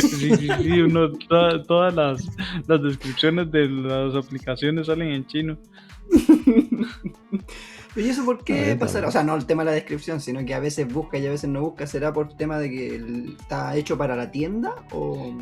Sí, 0.00 0.34
sí, 0.36 0.48
sí, 0.62 0.80
uno, 0.80 1.12
toda- 1.12 1.62
todas 1.62 1.94
las, 1.94 2.28
las 2.66 2.82
descripciones 2.82 3.50
de 3.52 3.68
las 3.68 4.14
aplicaciones 4.14 4.86
salen 4.88 5.08
en 5.12 5.26
chino. 5.26 5.56
¿Y 7.96 8.00
eso 8.08 8.24
por 8.24 8.44
qué 8.44 8.76
pasará? 8.78 9.08
O 9.08 9.10
sea, 9.10 9.24
no 9.24 9.34
el 9.34 9.46
tema 9.46 9.62
de 9.64 9.70
la 9.70 9.74
descripción, 9.74 10.20
sino 10.20 10.44
que 10.44 10.54
a 10.54 10.60
veces 10.60 10.92
busca 10.92 11.18
y 11.18 11.26
a 11.26 11.30
veces 11.30 11.50
no 11.50 11.60
busca. 11.62 11.86
¿Será 11.86 12.12
por 12.12 12.36
tema 12.36 12.58
de 12.58 12.70
que 12.70 12.96
está 13.38 13.76
hecho 13.76 13.98
para 13.98 14.14
la 14.16 14.30
tienda? 14.30 14.74
¿O 14.92 15.36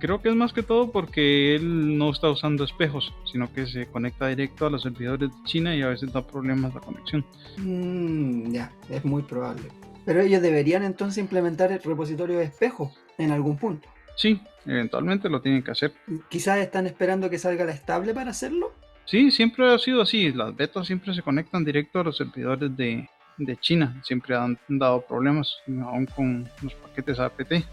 Creo 0.00 0.22
que 0.22 0.28
es 0.28 0.36
más 0.36 0.52
que 0.52 0.62
todo 0.62 0.92
porque 0.92 1.56
él 1.56 1.98
no 1.98 2.10
está 2.10 2.30
usando 2.30 2.62
espejos, 2.62 3.12
sino 3.32 3.52
que 3.52 3.66
se 3.66 3.86
conecta 3.86 4.28
directo 4.28 4.66
a 4.66 4.70
los 4.70 4.82
servidores 4.82 5.28
de 5.30 5.34
China 5.44 5.74
y 5.74 5.82
a 5.82 5.88
veces 5.88 6.12
da 6.12 6.24
problemas 6.24 6.72
la 6.72 6.80
conexión. 6.80 7.24
Mm, 7.56 8.52
ya, 8.52 8.70
es 8.88 9.04
muy 9.04 9.22
probable. 9.22 9.64
Pero 10.08 10.22
ellos 10.22 10.40
deberían 10.40 10.84
entonces 10.84 11.18
implementar 11.18 11.70
el 11.70 11.82
repositorio 11.82 12.38
de 12.38 12.44
espejo 12.44 12.94
en 13.18 13.30
algún 13.30 13.58
punto. 13.58 13.90
Sí, 14.16 14.40
eventualmente 14.64 15.28
lo 15.28 15.42
tienen 15.42 15.62
que 15.62 15.70
hacer. 15.70 15.92
Quizás 16.30 16.60
están 16.60 16.86
esperando 16.86 17.28
que 17.28 17.36
salga 17.36 17.66
la 17.66 17.72
estable 17.72 18.14
para 18.14 18.30
hacerlo. 18.30 18.72
Sí, 19.04 19.30
siempre 19.30 19.70
ha 19.70 19.78
sido 19.78 20.00
así. 20.00 20.32
Las 20.32 20.56
betas 20.56 20.86
siempre 20.86 21.12
se 21.12 21.20
conectan 21.20 21.62
directo 21.62 22.00
a 22.00 22.04
los 22.04 22.16
servidores 22.16 22.74
de, 22.74 23.06
de 23.36 23.56
China. 23.58 24.00
Siempre 24.02 24.34
han 24.34 24.58
dado 24.66 25.02
problemas, 25.02 25.58
aún 25.84 26.06
con 26.06 26.48
los 26.62 26.72
paquetes 26.72 27.20
APT. 27.20 27.66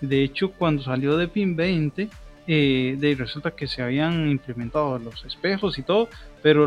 De 0.00 0.24
hecho, 0.24 0.50
cuando 0.50 0.82
salió 0.82 1.16
de 1.16 1.28
PIN 1.28 1.54
20, 1.54 2.08
eh, 2.48 2.96
de 2.98 3.14
resulta 3.14 3.52
que 3.52 3.68
se 3.68 3.82
habían 3.82 4.28
implementado 4.28 4.98
los 4.98 5.24
espejos 5.24 5.78
y 5.78 5.84
todo, 5.84 6.08
pero 6.42 6.66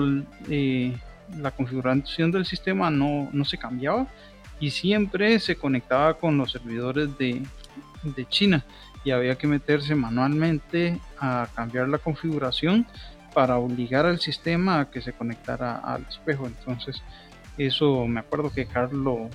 eh, 0.49 0.95
la 1.37 1.51
configuración 1.51 2.31
del 2.31 2.45
sistema 2.45 2.89
no, 2.89 3.29
no 3.33 3.43
se 3.43 3.57
cambiaba 3.57 4.07
y 4.59 4.71
siempre 4.71 5.39
se 5.39 5.55
conectaba 5.55 6.15
con 6.15 6.37
los 6.37 6.51
servidores 6.51 7.17
de, 7.17 7.41
de 8.03 8.25
China 8.27 8.65
y 9.03 9.11
había 9.11 9.37
que 9.37 9.47
meterse 9.47 9.95
manualmente 9.95 10.99
a 11.19 11.47
cambiar 11.55 11.87
la 11.89 11.99
configuración 11.99 12.87
para 13.33 13.57
obligar 13.57 14.05
al 14.05 14.19
sistema 14.19 14.79
a 14.79 14.89
que 14.89 15.01
se 15.01 15.13
conectara 15.13 15.75
al 15.75 16.05
espejo. 16.09 16.47
Entonces, 16.47 17.01
eso 17.57 18.07
me 18.07 18.19
acuerdo 18.19 18.51
que 18.51 18.65
Carlos 18.65 19.29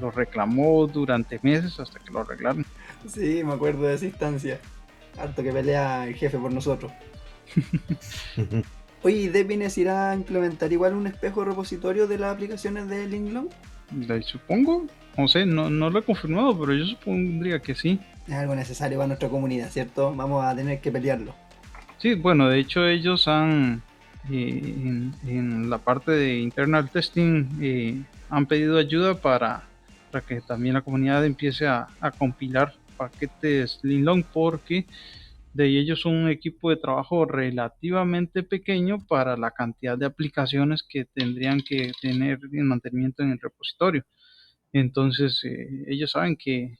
lo 0.00 0.10
reclamó 0.10 0.86
durante 0.86 1.40
meses 1.42 1.80
hasta 1.80 1.98
que 1.98 2.12
lo 2.12 2.20
arreglaron. 2.20 2.66
Sí, 3.08 3.42
me 3.44 3.54
acuerdo 3.54 3.84
de 3.84 3.94
esa 3.94 4.06
instancia. 4.06 4.60
Harto 5.18 5.42
que 5.42 5.52
pelea 5.52 6.06
el 6.06 6.14
jefe 6.14 6.36
por 6.38 6.52
nosotros. 6.52 6.92
Oye, 9.02 9.16
¿y 9.16 9.28
Depines 9.28 9.76
irá 9.78 10.10
a 10.10 10.14
implementar 10.14 10.72
igual 10.72 10.94
un 10.94 11.06
espejo 11.06 11.44
repositorio 11.44 12.06
de 12.06 12.18
las 12.18 12.34
aplicaciones 12.34 12.88
de 12.88 13.06
Linglong? 13.06 13.48
Supongo, 14.22 14.86
no 15.16 15.28
sé, 15.28 15.46
no, 15.46 15.70
no 15.70 15.90
lo 15.90 15.98
he 15.98 16.02
confirmado, 16.02 16.58
pero 16.58 16.74
yo 16.74 16.84
supondría 16.84 17.60
que 17.60 17.74
sí. 17.74 18.00
Es 18.26 18.34
algo 18.34 18.54
necesario 18.54 18.98
para 18.98 19.08
nuestra 19.08 19.28
comunidad, 19.28 19.70
¿cierto? 19.70 20.14
Vamos 20.14 20.44
a 20.44 20.54
tener 20.54 20.80
que 20.80 20.90
pelearlo. 20.90 21.34
Sí, 21.98 22.14
bueno, 22.14 22.48
de 22.48 22.58
hecho 22.58 22.86
ellos 22.86 23.28
han, 23.28 23.82
eh, 24.30 24.60
en, 24.62 25.14
en 25.26 25.70
la 25.70 25.78
parte 25.78 26.12
de 26.12 26.38
internal 26.38 26.90
testing, 26.90 27.46
eh, 27.60 28.02
han 28.30 28.46
pedido 28.46 28.78
ayuda 28.78 29.14
para, 29.14 29.64
para 30.10 30.24
que 30.24 30.40
también 30.40 30.74
la 30.74 30.82
comunidad 30.82 31.24
empiece 31.24 31.66
a, 31.66 31.86
a 32.00 32.10
compilar 32.10 32.74
paquetes 32.96 33.80
Linlong 33.82 34.22
porque 34.32 34.86
de 35.54 35.66
ellos 35.78 36.04
un 36.04 36.28
equipo 36.28 36.70
de 36.70 36.76
trabajo 36.76 37.24
relativamente 37.26 38.42
pequeño 38.42 38.98
para 39.06 39.36
la 39.36 39.52
cantidad 39.52 39.96
de 39.96 40.06
aplicaciones 40.06 40.82
que 40.82 41.06
tendrían 41.06 41.60
que 41.60 41.92
tener 42.02 42.40
en 42.52 42.66
mantenimiento 42.66 43.22
en 43.22 43.32
el 43.32 43.40
repositorio. 43.40 44.04
Entonces 44.72 45.42
eh, 45.44 45.84
ellos 45.88 46.10
saben 46.12 46.36
que 46.36 46.78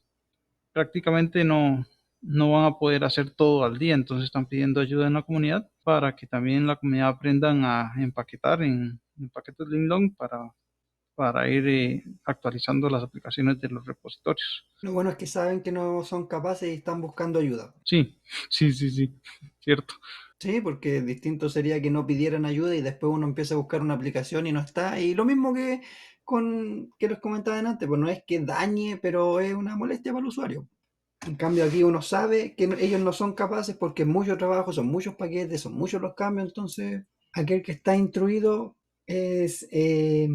prácticamente 0.72 1.44
no, 1.44 1.86
no 2.20 2.52
van 2.52 2.66
a 2.66 2.78
poder 2.78 3.04
hacer 3.04 3.30
todo 3.30 3.64
al 3.64 3.78
día, 3.78 3.94
entonces 3.94 4.26
están 4.26 4.46
pidiendo 4.46 4.80
ayuda 4.80 5.06
en 5.06 5.14
la 5.14 5.22
comunidad 5.22 5.68
para 5.84 6.16
que 6.16 6.26
también 6.26 6.66
la 6.66 6.76
comunidad 6.76 7.08
aprendan 7.10 7.64
a 7.64 7.92
empaquetar 7.98 8.62
en, 8.62 9.00
en 9.18 9.30
paquetes 9.30 9.68
Linlong 9.68 10.14
para, 10.16 10.52
para 11.14 11.48
ir 11.48 11.66
eh, 11.68 12.04
actualizando 12.24 12.88
las 12.90 13.02
aplicaciones 13.02 13.60
de 13.60 13.68
los 13.68 13.84
repositorios. 13.86 14.64
Lo 14.82 14.92
bueno 14.92 15.10
es 15.10 15.16
que 15.16 15.26
saben 15.26 15.62
que 15.64 15.72
no 15.72 16.04
son 16.04 16.28
capaces 16.28 16.68
y 16.68 16.74
están 16.74 17.00
buscando 17.00 17.40
ayuda. 17.40 17.74
Sí, 17.82 18.20
sí, 18.50 18.72
sí, 18.72 18.90
sí, 18.90 19.20
cierto. 19.60 19.94
Sí, 20.38 20.60
porque 20.60 21.00
distinto 21.00 21.48
sería 21.48 21.80
que 21.80 21.90
no 21.90 22.06
pidieran 22.06 22.44
ayuda 22.44 22.74
y 22.74 22.82
después 22.82 23.12
uno 23.12 23.26
empieza 23.26 23.54
a 23.54 23.56
buscar 23.58 23.80
una 23.80 23.94
aplicación 23.94 24.46
y 24.46 24.52
no 24.52 24.60
está. 24.60 25.00
Y 25.00 25.14
lo 25.14 25.24
mismo 25.24 25.54
que 25.54 25.80
con 26.24 26.90
que 26.98 27.08
les 27.08 27.18
comentaba 27.20 27.58
antes, 27.58 27.88
pues 27.88 28.00
no 28.00 28.08
es 28.08 28.22
que 28.26 28.40
dañe, 28.40 28.98
pero 29.00 29.40
es 29.40 29.54
una 29.54 29.76
molestia 29.76 30.12
para 30.12 30.22
el 30.22 30.28
usuario. 30.28 30.68
En 31.26 31.36
cambio 31.36 31.64
aquí 31.64 31.82
uno 31.84 32.02
sabe 32.02 32.54
que 32.56 32.66
no- 32.68 32.76
ellos 32.76 33.00
no 33.00 33.12
son 33.12 33.34
capaces 33.34 33.76
porque 33.76 34.02
es 34.02 34.08
mucho 34.08 34.36
trabajo, 34.38 34.72
son 34.72 34.88
muchos 34.88 35.16
paquetes, 35.16 35.62
son 35.62 35.74
muchos 35.74 36.02
los 36.02 36.14
cambios, 36.14 36.48
entonces 36.48 37.04
aquel 37.34 37.62
que 37.62 37.72
está 37.72 37.96
instruido 37.96 38.76
es, 39.06 39.66
eh, 39.70 40.28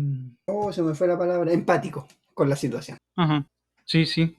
oh, 0.46 0.72
se 0.72 0.82
me 0.82 0.94
fue 0.96 1.08
la 1.08 1.18
palabra, 1.18 1.52
empático 1.54 2.08
con 2.34 2.50
la 2.50 2.56
situación. 2.56 2.98
Ajá, 3.16 3.46
sí, 3.86 4.06
sí. 4.06 4.36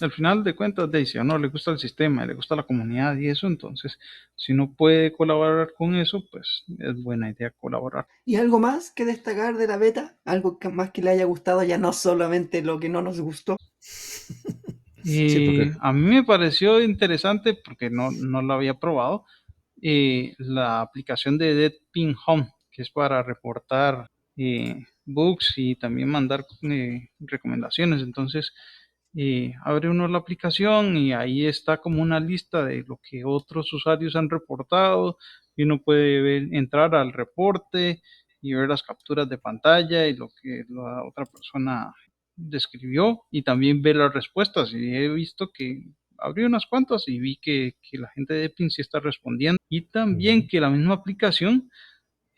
Al 0.00 0.12
final 0.12 0.44
de 0.44 0.54
cuentas, 0.54 0.88
Daisy, 0.90 1.18
a 1.18 1.22
uno 1.22 1.38
le 1.38 1.48
gusta 1.48 1.72
el 1.72 1.78
sistema, 1.78 2.24
le 2.24 2.34
gusta 2.34 2.54
la 2.54 2.62
comunidad 2.62 3.16
y 3.16 3.28
eso, 3.28 3.48
entonces, 3.48 3.98
si 4.36 4.52
uno 4.52 4.72
puede 4.76 5.12
colaborar 5.12 5.72
con 5.76 5.96
eso, 5.96 6.22
pues 6.30 6.62
es 6.78 7.02
buena 7.02 7.30
idea 7.30 7.50
colaborar. 7.58 8.06
¿Y 8.24 8.36
algo 8.36 8.60
más 8.60 8.92
que 8.92 9.04
destacar 9.04 9.56
de 9.56 9.66
la 9.66 9.76
beta? 9.76 10.16
¿Algo 10.24 10.60
que 10.60 10.68
más 10.68 10.92
que 10.92 11.02
le 11.02 11.10
haya 11.10 11.24
gustado, 11.24 11.64
ya 11.64 11.78
no 11.78 11.92
solamente 11.92 12.62
lo 12.62 12.78
que 12.78 12.88
no 12.88 13.02
nos 13.02 13.20
gustó? 13.20 13.56
Sí, 15.04 15.44
porque- 15.46 15.62
Eh, 15.62 15.72
a 15.80 15.92
mí 15.92 16.00
me 16.02 16.24
pareció 16.24 16.80
interesante 16.82 17.54
porque 17.54 17.88
no, 17.88 18.10
no 18.10 18.42
lo 18.42 18.54
había 18.54 18.74
probado. 18.74 19.24
eh, 19.80 20.34
la 20.38 20.80
aplicación 20.80 21.38
de 21.38 21.54
Dead 21.54 21.72
Pin 21.92 22.14
Home, 22.26 22.52
que 22.78 22.82
es 22.84 22.90
para 22.90 23.24
reportar 23.24 24.06
eh, 24.36 24.84
bugs 25.04 25.54
y 25.56 25.74
también 25.74 26.08
mandar 26.10 26.46
eh, 26.62 27.08
recomendaciones. 27.18 28.02
Entonces, 28.02 28.52
eh, 29.16 29.54
abre 29.64 29.88
uno 29.88 30.06
la 30.06 30.18
aplicación 30.18 30.96
y 30.96 31.12
ahí 31.12 31.44
está 31.46 31.78
como 31.78 32.00
una 32.02 32.20
lista 32.20 32.64
de 32.64 32.84
lo 32.86 33.00
que 33.02 33.24
otros 33.24 33.72
usuarios 33.72 34.14
han 34.14 34.30
reportado 34.30 35.18
y 35.56 35.64
uno 35.64 35.82
puede 35.82 36.22
ver- 36.22 36.48
entrar 36.54 36.94
al 36.94 37.12
reporte 37.12 38.00
y 38.42 38.54
ver 38.54 38.68
las 38.68 38.84
capturas 38.84 39.28
de 39.28 39.38
pantalla 39.38 40.06
y 40.06 40.14
lo 40.14 40.28
que 40.40 40.64
la 40.68 41.02
otra 41.04 41.24
persona 41.26 41.92
describió 42.36 43.22
y 43.32 43.42
también 43.42 43.82
ver 43.82 43.96
las 43.96 44.14
respuestas. 44.14 44.72
Y 44.72 44.94
he 44.94 45.08
visto 45.08 45.50
que 45.52 45.82
abrí 46.18 46.44
unas 46.44 46.66
cuantas 46.66 47.08
y 47.08 47.18
vi 47.18 47.38
que, 47.42 47.74
que 47.82 47.98
la 47.98 48.08
gente 48.14 48.34
de 48.34 48.44
Epin 48.44 48.70
sí 48.70 48.82
está 48.82 49.00
respondiendo. 49.00 49.58
Y 49.68 49.82
también 49.90 50.46
que 50.46 50.60
la 50.60 50.70
misma 50.70 50.94
aplicación 50.94 51.70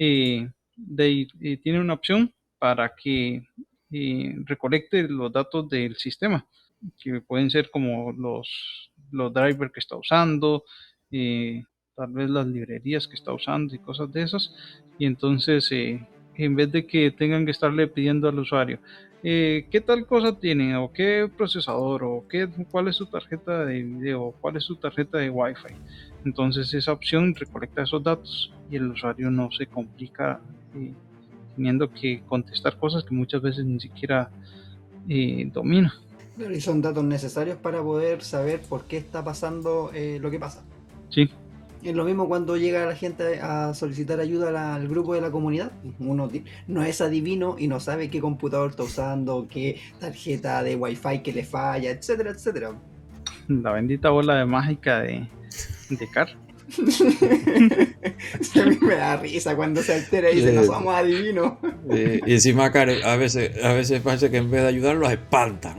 eh, 0.00 0.50
de- 0.76 1.28
eh, 1.42 1.58
tiene 1.58 1.80
una 1.80 1.94
opción 1.94 2.34
para 2.58 2.94
que 2.96 3.46
eh, 3.92 4.36
recolecte 4.46 5.08
los 5.08 5.32
datos 5.32 5.68
del 5.70 5.96
sistema 5.96 6.46
que 6.98 7.20
pueden 7.20 7.50
ser 7.50 7.70
como 7.70 8.12
los, 8.12 8.92
los 9.10 9.32
drivers 9.32 9.72
que 9.72 9.80
está 9.80 9.96
usando, 9.96 10.64
eh, 11.10 11.64
tal 11.96 12.12
vez 12.12 12.30
las 12.30 12.46
librerías 12.46 13.06
que 13.08 13.16
está 13.16 13.32
usando 13.34 13.74
y 13.74 13.78
cosas 13.80 14.10
de 14.12 14.22
esas. 14.22 14.52
Y 14.96 15.06
entonces, 15.06 15.70
eh, 15.72 16.08
en 16.34 16.56
vez 16.56 16.72
de 16.72 16.86
que 16.86 17.10
tengan 17.10 17.44
que 17.44 17.50
estarle 17.52 17.88
pidiendo 17.88 18.28
al 18.28 18.38
usuario, 18.38 18.80
eh, 19.22 19.68
¿qué 19.70 19.80
tal 19.82 20.06
cosa 20.06 20.38
tiene? 20.38 20.76
¿O 20.76 20.92
qué 20.92 21.28
procesador? 21.36 22.04
¿O 22.04 22.26
qué, 22.28 22.48
cuál 22.70 22.88
es 22.88 22.96
su 22.96 23.06
tarjeta 23.08 23.64
de 23.66 23.82
video? 23.82 24.36
¿Cuál 24.40 24.56
es 24.56 24.64
su 24.64 24.78
tarjeta 24.78 25.18
de 25.18 25.30
Wi-Fi? 25.30 25.74
Entonces 26.24 26.72
esa 26.74 26.92
opción 26.92 27.35
recolecta 27.35 27.83
esos 27.83 28.02
datos 28.02 28.52
y 28.70 28.76
el 28.76 28.90
usuario 28.90 29.30
no 29.30 29.50
se 29.50 29.66
complica 29.66 30.40
eh, 30.74 30.92
teniendo 31.56 31.90
que 31.92 32.22
contestar 32.26 32.78
cosas 32.78 33.04
que 33.04 33.14
muchas 33.14 33.42
veces 33.42 33.64
ni 33.64 33.80
siquiera 33.80 34.30
eh, 35.09 35.50
domina. 35.52 35.94
Y 36.38 36.61
son 36.61 36.80
datos 36.80 37.04
necesarios 37.04 37.59
para 37.59 37.83
poder 37.83 38.22
saber 38.22 38.61
por 38.62 38.85
qué 38.85 38.96
está 38.96 39.22
pasando 39.22 39.90
eh, 39.94 40.18
lo 40.20 40.30
que 40.30 40.38
pasa. 40.38 40.62
Sí. 41.11 41.28
Es 41.83 41.94
lo 41.94 42.04
mismo 42.04 42.28
cuando 42.28 42.56
llega 42.59 42.85
la 42.85 42.94
gente 42.94 43.40
a 43.40 43.72
solicitar 43.72 44.20
ayuda 44.20 44.74
al 44.74 44.87
grupo 44.87 45.14
de 45.14 45.22
la 45.22 45.30
comunidad. 45.30 45.72
Uno 45.98 46.30
no 46.66 46.83
es 46.83 47.00
adivino 47.00 47.56
y 47.59 47.68
no 47.68 47.80
sabe 47.80 48.11
qué 48.11 48.20
computador 48.20 48.70
está 48.70 48.83
usando, 48.83 49.46
qué 49.48 49.80
tarjeta 49.98 50.62
de 50.62 50.76
wifi 50.76 51.22
que 51.22 51.33
le 51.33 51.44
falla, 51.44 51.90
etcétera, 51.90 52.30
etcétera. 52.30 52.74
La 53.48 53.72
bendita 53.72 54.11
bola 54.11 54.37
de 54.37 54.44
mágica 54.44 55.00
de, 55.00 55.26
de 55.90 56.09
Car. 56.09 56.29
a 56.79 58.64
mí 58.64 58.79
me 58.81 58.94
da 58.94 59.16
risa 59.16 59.57
cuando 59.57 59.83
se 59.83 59.94
altera 59.94 60.31
y 60.31 60.37
dice, 60.37 60.53
no 60.53 60.62
somos 60.64 60.94
adivinos. 60.94 61.55
y 62.26 62.33
encima, 62.33 62.70
Car, 62.70 62.90
a 63.05 63.16
veces, 63.16 63.64
a 63.64 63.72
veces 63.72 64.00
parece 64.00 64.31
que 64.31 64.37
en 64.37 64.50
vez 64.50 64.62
de 64.62 64.68
ayudarlos 64.68 65.11
espanta. 65.11 65.76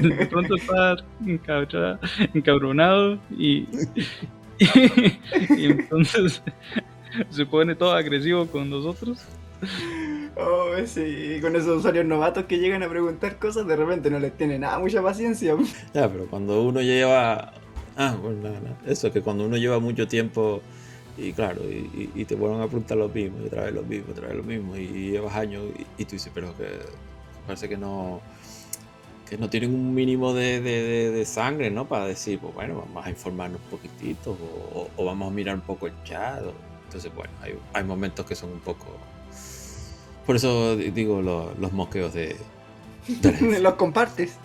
de 0.00 0.26
pronto 0.26 0.56
está 0.56 0.96
encabronado 2.34 3.18
y, 3.36 3.68
y, 4.58 5.66
entonces 5.66 6.42
se 7.30 7.46
pone 7.46 7.74
todo 7.74 7.92
agresivo 7.92 8.46
con 8.46 8.70
nosotros. 8.70 9.24
Oh, 10.36 10.72
sí, 10.86 11.38
con 11.40 11.54
esos 11.54 11.78
usuarios 11.78 12.04
novatos 12.04 12.46
que 12.46 12.58
llegan 12.58 12.82
a 12.82 12.88
preguntar 12.88 13.38
cosas, 13.38 13.66
de 13.66 13.76
repente 13.76 14.10
no 14.10 14.18
les 14.18 14.36
tiene 14.36 14.58
nada, 14.58 14.78
mucha 14.78 15.02
paciencia. 15.02 15.54
Ya, 15.94 16.10
pero 16.10 16.26
cuando 16.26 16.62
uno 16.62 16.82
lleva. 16.82 17.52
Ah, 17.96 18.16
bueno, 18.20 18.42
nada, 18.42 18.60
nada. 18.60 18.76
Eso, 18.86 19.12
que 19.12 19.20
cuando 19.20 19.46
uno 19.46 19.56
lleva 19.56 19.78
mucho 19.78 20.08
tiempo 20.08 20.60
y 21.16 21.32
claro, 21.32 21.62
y, 21.62 22.24
te 22.24 22.34
vuelven 22.34 22.60
a 22.60 22.66
preguntar 22.66 22.96
lo 22.96 23.08
mismo, 23.08 23.38
y 23.42 23.46
otra 23.46 23.64
vez 23.64 23.74
lo 23.74 23.82
mismo, 23.82 24.10
otra 24.10 24.28
vez 24.28 24.36
lo 24.36 24.42
mismo, 24.42 24.76
y 24.76 25.12
llevas 25.12 25.36
años 25.36 25.62
y, 25.96 26.04
tú 26.04 26.12
dices, 26.12 26.32
pero 26.34 26.56
que 26.56 26.66
parece 27.46 27.68
que 27.68 27.76
no 27.76 28.20
que 29.28 29.38
no 29.38 29.48
tienen 29.48 29.74
un 29.74 29.94
mínimo 29.94 30.34
de, 30.34 31.22
sangre, 31.26 31.70
¿no? 31.70 31.86
Para 31.86 32.06
decir, 32.06 32.38
pues 32.40 32.52
bueno, 32.54 32.84
vamos 32.86 33.06
a 33.06 33.10
informarnos 33.10 33.60
un 33.62 33.70
poquitito 33.70 34.36
o, 34.96 35.04
vamos 35.04 35.28
a 35.28 35.34
mirar 35.34 35.54
un 35.54 35.62
poco 35.62 35.86
el 35.86 35.94
chat. 36.04 36.42
entonces, 36.84 37.14
bueno, 37.14 37.32
hay, 37.72 37.84
momentos 37.84 38.26
que 38.26 38.34
son 38.34 38.52
un 38.52 38.60
poco... 38.60 38.86
Por 40.26 40.36
eso 40.36 40.76
digo 40.76 41.22
los 41.22 41.72
mosqueos 41.72 42.14
de... 42.14 42.36
los 43.60 43.74
compartes. 43.74 44.38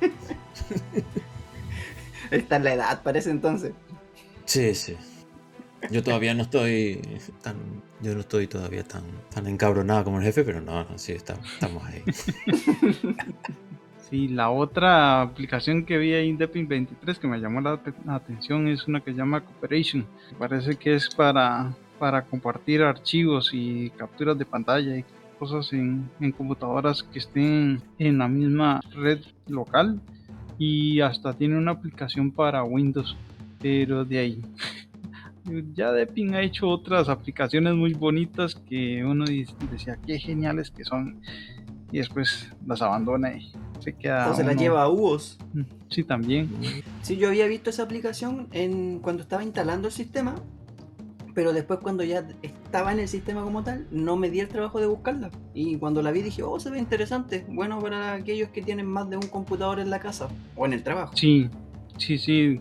Está 2.30 2.56
en 2.56 2.64
la 2.64 2.74
edad, 2.74 3.02
parece 3.02 3.30
entonces. 3.30 3.72
Sí, 4.44 4.74
sí. 4.74 4.96
Yo 5.90 6.02
todavía 6.02 6.34
no 6.34 6.42
estoy 6.42 7.00
tan. 7.42 7.56
Yo 8.00 8.14
no 8.14 8.20
estoy 8.20 8.46
todavía 8.46 8.84
tan, 8.84 9.02
tan 9.32 9.46
encabronado 9.46 10.04
como 10.04 10.18
el 10.18 10.24
jefe, 10.24 10.44
pero 10.44 10.60
no, 10.60 10.84
no 10.84 10.98
sí, 10.98 11.12
estamos 11.12 11.82
ahí. 11.84 12.02
Y 14.12 14.28
la 14.28 14.50
otra 14.50 15.22
aplicación 15.22 15.86
que 15.86 15.96
vi 15.96 16.12
ahí 16.12 16.28
en 16.28 16.36
Depin 16.36 16.68
23 16.68 17.18
que 17.18 17.26
me 17.26 17.38
llamó 17.38 17.62
la, 17.62 17.80
atención 18.08 18.68
es 18.68 18.86
una 18.86 19.00
que 19.00 19.10
se 19.10 19.16
llama 19.16 19.40
Cooperation. 19.40 20.06
Parece 20.38 20.76
que 20.76 20.96
es 20.96 21.08
para, 21.08 21.74
para 21.98 22.20
compartir 22.20 22.82
archivos 22.82 23.52
y 23.54 23.88
capturas 23.96 24.36
de 24.36 24.44
pantalla 24.44 24.98
y 24.98 25.04
cosas 25.42 25.72
en, 25.72 26.08
computadoras 26.38 27.02
que 27.02 27.18
estén 27.18 27.82
en 27.98 28.18
la 28.18 28.28
misma 28.28 28.80
red 28.94 29.18
local. 29.48 30.00
Y 30.56 31.00
hasta 31.00 31.32
tiene 31.32 31.58
una 31.58 31.72
aplicación 31.72 32.30
para 32.30 32.62
Windows. 32.62 33.16
Pero 33.60 34.04
de 34.04 34.18
ahí. 34.18 34.42
ya 35.74 35.90
Depin 35.90 36.36
ha 36.36 36.42
hecho 36.42 36.68
otras 36.68 37.08
aplicaciones 37.08 37.74
muy 37.74 37.92
bonitas 37.92 38.54
que 38.54 39.04
uno 39.04 39.24
decía 39.72 39.98
qué 40.06 40.20
geniales 40.20 40.70
que 40.70 40.84
son 40.84 41.20
y 41.90 41.98
después 41.98 42.48
las 42.64 42.80
abandona 42.80 43.36
y 43.36 43.52
se 43.80 43.94
queda. 43.94 44.30
O 44.30 44.36
se 44.36 44.44
las 44.44 44.56
lleva 44.56 44.84
a 44.84 44.88
UOS. 44.88 45.38
Mm, 45.54 45.62
sí, 45.90 46.04
también. 46.04 46.48
Sí, 47.02 47.16
yo 47.16 47.28
había 47.28 47.48
visto 47.48 47.68
esa 47.68 47.82
aplicación 47.82 48.46
en 48.52 49.00
cuando 49.00 49.22
estaba 49.22 49.42
instalando 49.42 49.88
el 49.88 49.92
sistema, 49.92 50.36
pero 51.34 51.52
después 51.52 51.80
cuando 51.80 52.04
ya 52.04 52.26
estaba 52.42 52.92
en 52.92 53.00
el 53.00 53.08
sistema 53.08 53.42
como 53.42 53.62
tal, 53.64 53.86
no 53.90 54.16
me 54.16 54.30
di 54.30 54.40
el 54.40 54.48
trabajo 54.48 54.80
de 54.80 54.86
buscarla. 54.86 55.30
Y 55.54 55.76
cuando 55.76 56.02
la 56.02 56.10
vi 56.10 56.22
dije, 56.22 56.42
oh, 56.42 56.58
se 56.60 56.70
ve 56.70 56.78
interesante. 56.78 57.44
Bueno 57.48 57.78
para 57.80 58.14
aquellos 58.14 58.50
que 58.50 58.62
tienen 58.62 58.86
más 58.86 59.08
de 59.08 59.16
un 59.16 59.26
computador 59.28 59.80
en 59.80 59.90
la 59.90 60.00
casa 60.00 60.28
o 60.56 60.66
en 60.66 60.72
el 60.72 60.82
trabajo. 60.82 61.16
Sí, 61.16 61.48
sí, 61.96 62.18
sí. 62.18 62.60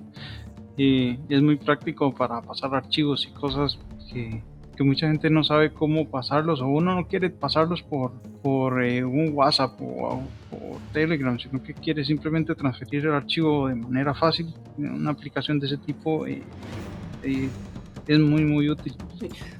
Es 0.77 1.41
muy 1.41 1.57
práctico 1.57 2.13
para 2.13 2.41
pasar 2.41 2.73
archivos 2.73 3.27
y 3.27 3.33
cosas 3.33 3.77
que 4.11 4.41
mucha 4.83 5.07
gente 5.07 5.29
no 5.29 5.43
sabe 5.43 5.71
cómo 5.71 6.07
pasarlos 6.09 6.61
o 6.61 6.67
uno 6.67 6.95
no 6.95 7.07
quiere 7.07 7.29
pasarlos 7.29 7.81
por, 7.81 8.11
por 8.41 8.83
eh, 8.83 9.03
un 9.03 9.31
WhatsApp 9.33 9.79
o, 9.81 10.21
por 10.49 10.79
Telegram, 10.93 11.37
sino 11.39 11.61
que 11.61 11.73
quiere 11.73 12.03
simplemente 12.03 12.55
transferir 12.55 13.05
el 13.05 13.13
archivo 13.13 13.67
de 13.67 13.75
manera 13.75 14.13
fácil. 14.13 14.53
Una 14.77 15.11
aplicación 15.11 15.59
de 15.59 15.67
ese 15.67 15.77
tipo 15.77 16.25
eh, 16.25 16.41
eh, 17.23 17.49
es 18.07 18.19
muy 18.19 18.43
muy 18.43 18.69
útil. 18.69 18.95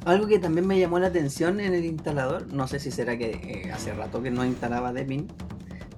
Algo 0.06 0.27
que 0.27 0.39
también 0.39 0.67
me 0.67 0.80
llamó 0.80 0.99
la 0.99 1.08
atención 1.08 1.60
en 1.60 1.73
el 1.73 1.86
instalador, 1.86 2.51
no 2.54 2.67
sé 2.67 2.80
si 2.80 2.91
será 2.91 3.17
que 3.17 3.69
hace 3.73 3.93
rato 3.93 4.21
que 4.21 4.32
no 4.32 4.45
instalaba 4.45 4.93
Debian, 4.93 5.27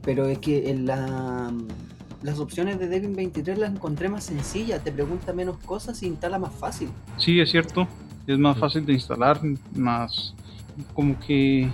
pero 0.01 0.27
es 0.27 0.39
que 0.39 0.69
en 0.69 0.85
la, 0.85 1.53
las 2.21 2.39
opciones 2.39 2.79
de 2.79 2.87
Debian 2.87 3.15
23 3.15 3.57
las 3.57 3.71
encontré 3.71 4.09
más 4.09 4.25
sencillas, 4.25 4.83
te 4.83 4.91
pregunta 4.91 5.33
menos 5.33 5.57
cosas 5.59 6.01
y 6.03 6.07
instala 6.07 6.39
más 6.39 6.53
fácil. 6.53 6.89
Sí, 7.17 7.39
es 7.39 7.51
cierto 7.51 7.87
es 8.27 8.37
más 8.37 8.57
fácil 8.57 8.85
de 8.85 8.93
instalar, 8.93 9.39
más 9.75 10.33
como 10.93 11.19
que 11.19 11.69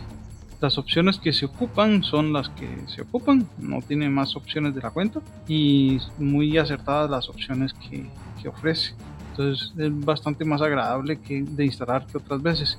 las 0.60 0.77
opciones 0.77 1.17
que 1.17 1.32
se 1.32 1.45
ocupan 1.45 2.03
son 2.03 2.34
las 2.34 2.49
que 2.49 2.67
se 2.88 3.01
ocupan, 3.01 3.47
no 3.60 3.82
tiene 3.82 4.10
más 4.10 4.36
opciones 4.36 4.75
de 4.75 4.82
la 4.82 4.91
cuenta 4.91 5.21
y 5.47 5.99
muy 6.17 6.58
acertadas 6.58 7.10
las 7.10 7.29
opciones 7.29 7.73
que, 7.73 8.10
ofrece. 8.47 8.93
Entonces 9.39 9.71
es 9.78 10.06
bastante 10.06 10.43
más 10.43 10.62
agradable 10.62 11.17
que 11.17 11.41
de 11.41 11.65
instalar 11.65 12.06
que 12.06 12.17
otras 12.17 12.41
veces. 12.41 12.78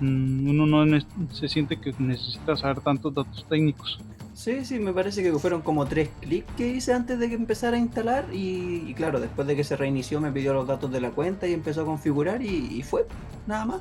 Mm, 0.00 0.50
uno 0.50 0.84
no 0.84 1.00
se 1.30 1.48
siente 1.48 1.78
que 1.78 1.94
necesita 1.98 2.54
saber 2.54 2.80
tantos 2.80 3.14
datos 3.14 3.46
técnicos. 3.48 3.98
Sí, 4.34 4.62
sí, 4.66 4.78
me 4.78 4.92
parece 4.92 5.22
que 5.22 5.32
fueron 5.32 5.62
como 5.62 5.86
tres 5.86 6.10
clics 6.20 6.52
que 6.54 6.68
hice 6.68 6.92
antes 6.92 7.18
de 7.18 7.30
que 7.30 7.34
empezara 7.34 7.78
a 7.78 7.80
instalar 7.80 8.26
y, 8.30 8.92
claro, 8.92 9.20
después 9.20 9.46
de 9.48 9.56
que 9.56 9.64
se 9.64 9.74
reinició 9.74 10.20
me 10.20 10.30
pidió 10.30 10.52
los 10.52 10.66
datos 10.66 10.92
de 10.92 11.00
la 11.00 11.12
cuenta 11.12 11.46
y 11.46 11.54
empezó 11.54 11.82
a 11.82 11.84
configurar 11.86 12.42
y, 12.42 12.82
fue, 12.82 13.06
nada 13.46 13.64
más. 13.64 13.80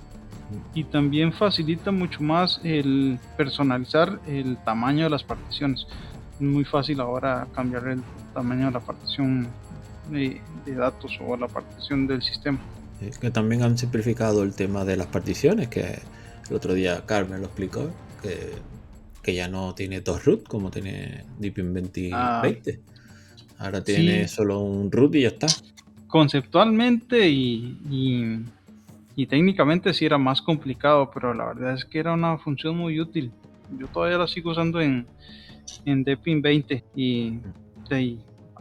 Y 0.74 0.86
también 0.86 1.34
facilita 1.34 1.91
mucho 1.91 2.22
más 2.24 2.62
el 2.63 3.20
personalizar 3.36 4.20
el 4.26 4.56
tamaño 4.63 5.04
de 5.06 5.10
las 5.10 5.24
particiones. 5.24 5.86
Es 6.36 6.41
muy 6.41 6.63
fácil 6.63 7.02
ahora 7.02 7.48
cambiar 7.54 7.89
el 7.89 8.02
tamaño 8.34 8.67
de 8.67 8.72
la 8.72 8.80
partición 8.80 9.48
de, 10.12 10.41
datos 10.65 11.17
o 11.26 11.36
la 11.38 11.47
partición 11.47 12.08
del 12.08 12.21
sistema. 12.21 12.60
que 13.19 13.32
también 13.32 13.63
han 13.63 13.78
simplificado 13.78 14.43
el 14.43 14.54
tema 14.54 14.86
de 14.86 14.97
las 14.97 15.08
particiones, 15.08 15.69
que 15.69 16.00
el 16.50 16.56
otro 16.56 16.74
día 16.74 17.06
Carmen 17.06 17.39
lo 17.39 17.47
explicó, 17.47 17.91
que 18.21 18.52
que 19.21 19.36
ya 19.36 19.47
no 19.47 19.74
tiene 19.76 20.02
dos 20.02 20.26
root 20.26 20.47
como 20.47 20.71
tiene 20.71 21.24
Deepin 21.38 21.74
2020. 21.74 22.12
Ah. 22.13 23.65
Ahora 23.65 23.84
tiene 23.84 24.28
solo 24.28 24.60
un 24.60 24.91
root 24.91 25.15
y 25.15 25.21
ya 25.21 25.28
está. 25.30 25.47
Conceptualmente 26.08 27.30
y, 27.30 27.78
y, 29.15 29.26
técnicamente 29.28 29.93
sí 29.93 30.06
era 30.06 30.17
más 30.17 30.41
complicado, 30.41 31.12
pero 31.13 31.34
la 31.34 31.45
verdad 31.45 31.76
es 31.76 31.86
que 31.86 32.00
era 32.00 32.13
una 32.13 32.39
función 32.39 32.76
muy 32.76 33.00
útil. 33.00 33.32
Yo 33.78 33.88
todavía 33.88 34.17
la 34.17 34.28
sigo 34.28 34.52
usando 34.52 34.82
en, 34.82 35.06
en 35.86 36.04
Deepin 36.04 36.41
20 36.41 36.84
y, 36.95 37.39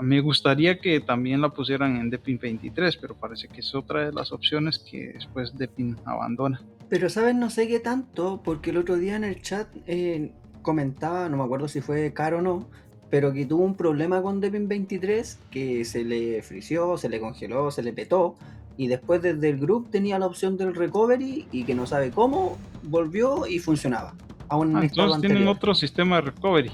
me 0.01 0.21
gustaría 0.21 0.79
que 0.79 1.01
también 1.01 1.41
la 1.41 1.51
pusieran 1.51 1.97
en 1.97 2.11
Deepin 2.11 2.39
23, 2.39 2.97
pero 2.97 3.15
parece 3.15 3.49
que 3.49 3.61
es 3.61 3.75
otra 3.75 4.07
de 4.07 4.13
las 4.13 4.33
opciones 4.33 4.79
que 4.79 5.13
después 5.15 5.57
Deepin 5.57 5.97
abandona. 6.05 6.63
Pero 6.89 7.09
sabes, 7.09 7.35
no 7.35 7.51
sé 7.51 7.69
qué 7.69 7.81
tanto, 7.81 8.41
porque 8.45 8.71
el 8.71 8.79
otro 8.79 8.97
día 8.97 9.17
en 9.17 9.25
el 9.25 9.41
chat 9.43 9.69
eh, 9.87 10.33
comentaba, 10.63 11.29
no 11.29 11.37
me 11.37 11.45
acuerdo 11.45 11.69
si 11.69 11.81
fue 11.81 12.13
caro 12.13 12.39
o 12.39 12.43
no, 12.43 12.69
pero 13.11 13.33
que 13.33 13.45
tuvo 13.45 13.65
un 13.65 13.77
problema 13.77 14.23
con 14.23 14.41
Debian 14.41 14.69
23 14.69 15.39
que 15.51 15.85
se 15.85 16.05
le 16.05 16.43
frició, 16.43 16.97
se 16.97 17.09
le 17.09 17.21
congeló, 17.21 17.71
se 17.71 17.83
le 17.83 17.93
petó 17.93 18.37
y 18.77 18.87
después 18.87 19.21
desde 19.21 19.51
el 19.51 19.59
group 19.59 19.91
tenía 19.91 20.19
la 20.19 20.27
opción 20.27 20.57
del 20.57 20.75
recovery 20.75 21.47
y 21.53 21.65
que 21.65 21.75
no 21.75 21.87
sabe 21.87 22.11
cómo 22.11 22.57
volvió 22.83 23.47
y 23.47 23.59
funcionaba. 23.59 24.15
Aún 24.49 24.77
ah, 24.77 24.83
entonces 24.83 25.21
tienen 25.21 25.47
otro 25.49 25.75
sistema 25.75 26.17
de 26.17 26.23
recovery. 26.23 26.73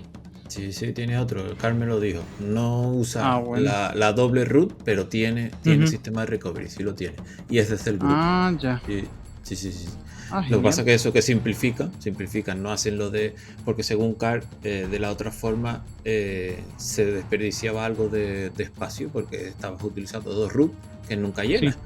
Sí, 0.49 0.73
sí, 0.73 0.93
tiene 0.93 1.19
otro. 1.19 1.57
Carmen 1.57 1.89
lo 1.89 2.01
dijo. 2.01 2.23
No 2.41 2.91
usa 2.91 3.35
ah, 3.35 3.93
la, 3.95 4.13
doble 4.13 4.45
root, 4.45 4.73
pero 4.85 5.07
tiene, 5.07 5.51
tiene 5.63 5.87
sistema 5.87 6.23
de 6.23 6.27
recovery, 6.27 6.69
sí 6.69 6.83
lo 6.83 6.95
tiene. 6.95 7.17
Y 7.49 7.59
es 7.59 7.71
desde 7.71 7.91
el 7.91 7.99
group. 7.99 8.13
Ah, 8.15 8.53
ya. 8.59 8.81
Sí, 8.87 9.57
sí, 9.57 9.73
sí. 9.73 9.89
Ah, 10.31 10.45
Lo 10.51 10.59
que 10.59 10.65
pasa 10.65 10.81
es 10.81 10.87
que 10.87 10.95
eso 10.95 11.13
que 11.13 11.23
simplifican, 11.23 11.93
simplifican, 12.01 12.63
no 12.63 12.73
hacen 12.73 12.99
lo 12.99 13.11
de. 13.11 13.35
Porque 13.65 13.83
según 13.83 14.15
Carr, 14.15 14.45
eh, 14.65 14.89
de 14.91 14.99
la 14.99 15.11
otra 15.11 15.31
forma, 15.31 15.85
eh, 16.05 16.61
se 16.77 17.07
desperdiciaba 17.07 17.85
algo 17.85 18.09
de, 18.09 18.51
de 18.51 18.65
espacio 18.65 19.09
porque 19.09 19.49
estabas 19.49 19.83
utilizando 19.85 20.33
dos 20.33 20.53
root 20.53 20.73
que 21.09 21.17
nunca 21.17 21.45
llenas. 21.45 21.75
Sí. 21.75 21.81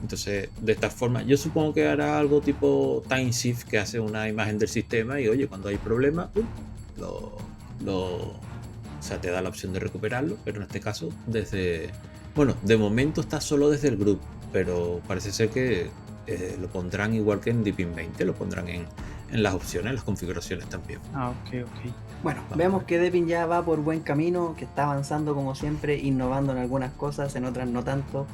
Entonces, 0.00 0.48
de 0.60 0.72
esta 0.72 0.90
forma, 0.90 1.22
yo 1.22 1.36
supongo 1.36 1.74
que 1.74 1.86
hará 1.86 2.18
algo 2.18 2.40
tipo 2.40 3.04
TimeShift 3.08 3.68
que 3.68 3.78
hace 3.78 4.00
una 4.00 4.28
imagen 4.28 4.58
del 4.58 4.68
sistema 4.68 5.20
y 5.20 5.28
oye, 5.28 5.46
cuando 5.46 5.68
hay 5.68 5.76
problema, 5.76 6.28
¡pum! 6.30 6.44
lo, 6.98 7.36
lo- 7.84 8.32
o 8.32 9.04
sea, 9.04 9.20
te 9.20 9.30
da 9.30 9.42
la 9.42 9.48
opción 9.48 9.72
de 9.72 9.80
recuperarlo, 9.80 10.36
pero 10.44 10.58
en 10.58 10.62
este 10.64 10.80
caso, 10.80 11.08
desde. 11.26 11.90
Bueno, 12.34 12.54
de 12.62 12.76
momento 12.76 13.20
está 13.20 13.40
solo 13.40 13.68
desde 13.68 13.88
el 13.88 13.96
grupo, 13.96 14.22
pero 14.52 15.00
parece 15.08 15.32
ser 15.32 15.48
que 15.50 15.90
eh, 16.26 16.56
lo 16.60 16.68
pondrán 16.68 17.12
igual 17.14 17.40
que 17.40 17.50
en 17.50 17.64
Deepin 17.64 17.94
20, 17.94 18.24
lo 18.24 18.32
pondrán 18.34 18.68
en, 18.68 18.86
en 19.32 19.42
las 19.42 19.54
opciones, 19.54 19.90
en 19.90 19.96
las 19.96 20.04
configuraciones 20.04 20.66
también. 20.68 21.00
Ah, 21.14 21.30
ok, 21.30 21.64
ok. 21.64 21.92
Bueno, 22.22 22.40
Vamos. 22.42 22.56
vemos 22.58 22.84
que 22.84 22.98
Debian 23.00 23.26
ya 23.26 23.44
va 23.46 23.64
por 23.64 23.80
buen 23.80 24.00
camino, 24.00 24.54
que 24.56 24.64
está 24.64 24.84
avanzando 24.84 25.34
como 25.34 25.54
siempre, 25.56 25.98
innovando 25.98 26.52
en 26.52 26.58
algunas 26.58 26.92
cosas, 26.92 27.34
en 27.34 27.44
otras 27.44 27.68
no 27.68 27.82
tanto. 27.82 28.26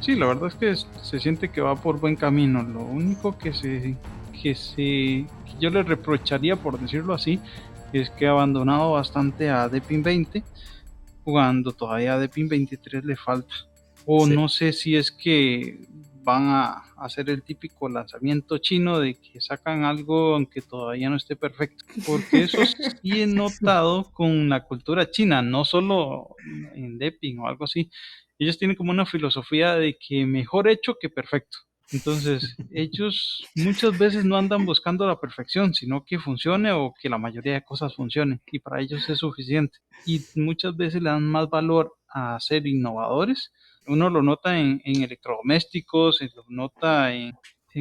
Sí, 0.00 0.14
la 0.14 0.26
verdad 0.26 0.48
es 0.48 0.54
que 0.54 0.74
se 1.02 1.18
siente 1.20 1.50
que 1.50 1.60
va 1.60 1.74
por 1.76 1.98
buen 2.00 2.14
camino. 2.16 2.62
Lo 2.62 2.80
único 2.80 3.36
que 3.36 3.52
se 3.52 3.96
que 4.40 4.54
se 4.54 4.74
que 4.76 5.26
yo 5.60 5.68
le 5.70 5.82
reprocharía, 5.82 6.56
por 6.56 6.78
decirlo 6.80 7.12
así, 7.14 7.38
es 8.00 8.10
que 8.10 8.26
ha 8.26 8.30
abandonado 8.30 8.92
bastante 8.92 9.50
a 9.50 9.68
Depin 9.68 10.02
20, 10.02 10.42
jugando 11.24 11.72
todavía 11.72 12.14
a 12.14 12.18
Depin 12.18 12.48
23 12.48 13.04
le 13.04 13.16
falta. 13.16 13.54
O 14.06 14.26
Sí. 14.26 14.34
no 14.34 14.48
sé 14.48 14.72
si 14.72 14.96
es 14.96 15.12
que 15.12 15.78
van 16.24 16.48
a 16.48 16.84
hacer 16.98 17.28
el 17.30 17.42
típico 17.42 17.88
lanzamiento 17.88 18.58
chino 18.58 19.00
de 19.00 19.14
que 19.14 19.40
sacan 19.40 19.84
algo 19.84 20.34
aunque 20.34 20.60
todavía 20.62 21.10
no 21.10 21.16
esté 21.16 21.36
perfecto. 21.36 21.84
Porque 22.06 22.42
eso 22.44 22.58
sí 23.02 23.22
he 23.22 23.26
notado 23.26 24.10
con 24.12 24.48
la 24.48 24.64
cultura 24.64 25.10
china, 25.10 25.42
no 25.42 25.64
solo 25.64 26.36
en 26.74 26.98
Depin 26.98 27.38
o 27.40 27.48
algo 27.48 27.64
así. 27.64 27.90
Ellos 28.38 28.58
tienen 28.58 28.76
como 28.76 28.90
una 28.90 29.06
filosofía 29.06 29.74
de 29.74 29.96
que 29.98 30.26
mejor 30.26 30.68
hecho 30.68 30.96
que 31.00 31.08
perfecto. 31.08 31.58
Entonces, 31.92 32.56
ellos 32.70 33.46
muchas 33.54 33.98
veces 33.98 34.24
no 34.24 34.36
andan 34.36 34.64
buscando 34.64 35.06
la 35.06 35.20
perfección, 35.20 35.74
sino 35.74 36.04
que 36.04 36.18
funcione 36.18 36.72
o 36.72 36.94
que 37.00 37.10
la 37.10 37.18
mayoría 37.18 37.54
de 37.54 37.64
cosas 37.64 37.94
funcionen. 37.94 38.40
Y 38.50 38.60
para 38.60 38.80
ellos 38.80 39.08
es 39.10 39.18
suficiente. 39.18 39.78
Y 40.06 40.20
muchas 40.36 40.76
veces 40.76 41.02
le 41.02 41.10
dan 41.10 41.24
más 41.24 41.50
valor 41.50 41.94
a 42.08 42.38
ser 42.40 42.66
innovadores. 42.66 43.52
Uno 43.86 44.08
lo 44.08 44.22
nota 44.22 44.58
en, 44.58 44.80
en 44.84 45.02
electrodomésticos, 45.02 46.16
se 46.18 46.30
lo 46.34 46.44
nota 46.48 47.12
en, 47.14 47.34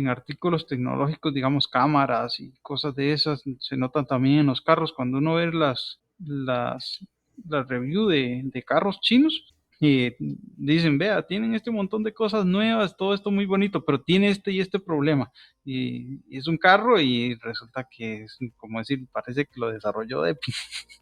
artículos 0.08 0.67
tecnológicos, 0.67 1.34
digamos 1.34 1.67
cámaras 1.67 2.39
y 2.39 2.54
cosas 2.62 2.95
de 2.95 3.13
esas. 3.13 3.43
Se 3.60 3.78
notan 3.78 4.06
también 4.06 4.39
en 4.39 4.45
los 4.47 4.62
carros. 4.62 4.93
Cuando 4.93 5.17
uno 5.19 5.36
ve 5.36 5.52
las, 5.52 6.00
las, 6.17 7.06
las 7.47 7.67
review 7.67 8.08
de, 8.08 8.41
de 8.43 8.63
carros 8.63 9.00
chinos, 9.02 9.54
y 9.84 10.15
dicen, 10.20 11.00
vea, 11.00 11.24
tienen 11.24 11.56
este 11.56 11.72
montón 11.72 12.04
de 12.04 12.13
cosas 12.13 12.46
nuevas, 12.46 12.96
todo 12.96 13.15
esto 13.15 13.32
muy 13.32 13.48
bonito, 13.48 13.84
pero 13.84 14.00
tiene 14.00 14.30
este 14.30 14.52
y 14.52 14.60
este 14.60 14.80
problema. 14.80 15.32
Y, 15.65 16.20
y 16.30 16.38
es 16.38 16.48
un 16.48 16.60
carro 16.60 17.00
y 17.00 17.34
resulta 17.41 17.88
que 17.89 18.26
es, 18.26 18.38
como 18.58 18.78
decir, 18.78 19.08
parece 19.12 19.46
que 19.46 19.60
lo 19.60 19.72
desarrolló 19.72 20.22
Depi. 20.22 20.54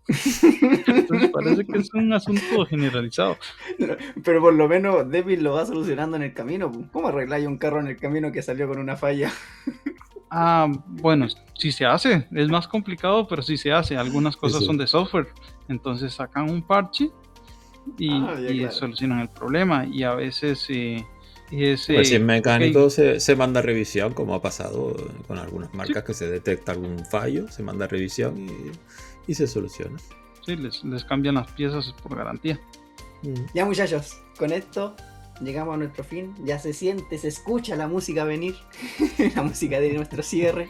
Entonces 0.88 1.30
parece 1.30 1.68
que 1.68 1.78
es 1.78 1.94
un 1.94 2.14
asunto 2.14 2.66
generalizado. 2.68 3.36
Pero 4.24 4.40
por 4.40 4.54
lo 4.54 4.70
menos 4.70 5.12
Debian 5.12 5.44
lo 5.44 5.56
va 5.56 5.66
solucionando 5.66 6.16
en 6.16 6.24
el 6.24 6.34
camino. 6.34 6.72
¿Cómo 6.94 7.10
arregláis 7.10 7.48
un 7.48 7.58
carro 7.58 7.82
en 7.82 7.88
el 7.88 7.98
camino 7.98 8.32
que 8.32 8.42
salió 8.42 8.70
con 8.70 8.80
una 8.80 8.96
falla? 8.96 9.30
Ah, 10.32 10.68
bueno, 10.86 11.26
si 11.56 11.72
se 11.72 11.88
hace, 11.88 12.28
es 12.32 12.50
más 12.50 12.68
complicado, 12.68 13.28
pero 13.28 13.42
si 13.42 13.58
se 13.58 13.72
hace. 13.72 13.98
Algunas 13.98 14.38
cosas 14.38 14.60
sí. 14.60 14.68
son 14.68 14.78
de 14.78 14.86
software, 14.86 15.30
entonces 15.68 16.14
sacan 16.14 16.48
un 16.52 16.62
parche 16.62 17.10
y, 17.98 18.10
Ah, 18.12 18.36
ya, 18.42 18.50
y 18.52 18.60
claro. 18.60 18.74
solucionan 18.74 19.20
el 19.22 19.30
problema. 19.30 19.86
Y 19.86 20.04
a 20.04 20.14
veces 20.16 20.66
eh, 20.70 21.06
es... 21.52 21.86
Pues 21.88 22.08
si 22.10 22.14
eh, 22.16 22.18
es 22.18 22.24
mecánico, 22.24 22.90
se, 22.90 23.20
se 23.20 23.36
manda 23.36 23.60
a 23.60 23.64
revisión, 23.64 24.14
como 24.14 24.34
ha 24.36 24.42
pasado 24.42 24.96
con 25.28 25.38
algunas 25.40 25.74
marcas 25.74 25.98
Sí. 25.98 26.04
que 26.08 26.14
se 26.14 26.30
detecta 26.30 26.72
algún 26.74 27.00
fallo, 27.06 27.48
se 27.50 27.64
manda 27.64 27.86
a 27.86 27.88
revisión 27.88 28.38
y, 28.38 28.52
y 29.32 29.34
se 29.36 29.48
soluciona. 29.48 29.98
sí, 30.46 30.56
les, 30.56 30.84
les 30.84 31.04
cambian 31.06 31.36
las 31.36 31.52
piezas 31.52 31.94
por 32.04 32.16
garantía. 32.18 32.60
Ya 33.54 33.66
muchachos, 33.66 34.18
con 34.38 34.54
esto 34.54 34.96
llegamos 35.42 35.74
a 35.74 35.78
nuestro 35.78 36.04
fin. 36.06 36.34
Ya 36.46 36.58
se 36.58 36.72
siente, 36.74 37.18
se 37.18 37.28
escucha 37.28 37.76
la 37.76 37.88
música 37.88 38.24
venir, 38.24 38.56
la 39.36 39.42
música 39.44 39.80
de 39.80 39.92
nuestro 39.94 40.24
cierre. 40.24 40.70